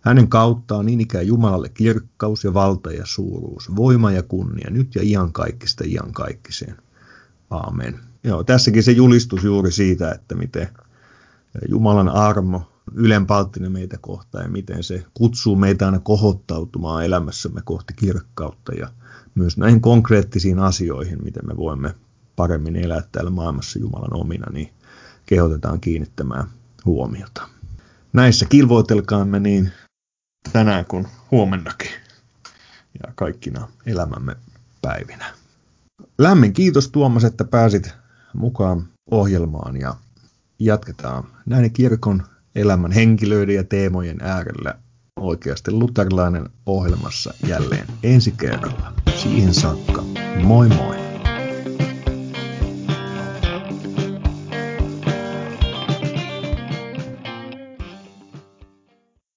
Hänen 0.02 0.28
kauttaan 0.28 0.86
niin 0.86 1.02
ikään 1.02 1.28
Jumalalle 1.28 1.70
kirkkaus 1.70 2.44
ja 2.44 2.54
valta 2.54 2.92
ja 2.92 3.06
suuruus, 3.06 3.76
voima 3.76 4.12
ja 4.12 4.24
kunnia, 4.24 4.70
nyt 4.70 4.96
ja 4.96 5.02
ihan 5.02 5.34
kaikista 5.34 5.84
ihan 5.88 6.14
kaikkiseen. 6.14 6.76
Aamen. 7.50 8.00
Joo, 8.24 8.44
tässäkin 8.44 8.84
se 8.84 8.92
julistus 8.92 9.44
juuri 9.44 9.72
siitä, 9.72 10.12
että 10.12 10.36
miten 10.36 10.68
Jumalan 11.70 12.10
armo 12.10 12.62
ylenpalttinen 12.94 13.72
meitä 13.72 13.98
kohtaan 14.02 14.44
ja 14.44 14.50
miten 14.50 14.84
se 14.84 15.06
kutsuu 15.14 15.56
meitä 15.56 15.86
aina 15.86 16.00
kohottautumaan 16.00 17.06
elämässämme 17.06 17.62
kohti 17.66 17.94
kirkkautta 17.94 18.74
ja 18.74 18.90
myös 19.36 19.58
näihin 19.58 19.82
konkreettisiin 19.82 20.60
asioihin, 20.60 21.24
miten 21.24 21.48
me 21.48 21.58
voimme 21.58 21.96
paremmin 22.42 22.76
elää 22.76 23.02
täällä 23.12 23.30
maailmassa 23.30 23.80
Jumalan 23.80 24.14
omina, 24.14 24.48
niin 24.52 24.70
kehotetaan 25.26 25.80
kiinnittämään 25.80 26.48
huomiota. 26.86 27.42
Näissä 28.14 28.46
kilvoitelkaamme 28.50 29.40
niin 29.40 29.72
tänään 30.54 30.86
kuin 30.86 31.08
huomennakin 31.32 31.92
ja 32.94 33.14
kaikkina 33.16 33.68
elämämme 33.86 34.36
päivinä. 34.82 35.34
Lämmin 36.18 36.54
kiitos 36.54 36.90
Tuomas, 36.90 37.24
että 37.24 37.44
pääsit 37.46 37.94
mukaan 38.34 38.88
ohjelmaan 39.12 39.78
ja 39.78 39.96
jatketaan 40.60 41.24
näin 41.46 41.74
kirkon 41.74 42.24
elämän 42.56 42.92
henkilöiden 42.92 43.56
ja 43.56 43.64
teemojen 43.64 44.18
äärellä 44.22 44.76
oikeasti 45.20 45.72
luterilainen 45.72 46.50
ohjelmassa 46.66 47.34
jälleen 47.48 47.88
ensi 48.04 48.32
kerralla. 48.32 48.94
Siihen 49.16 49.54
saakka, 49.54 50.04
moi 50.44 50.68
moi! 50.68 51.01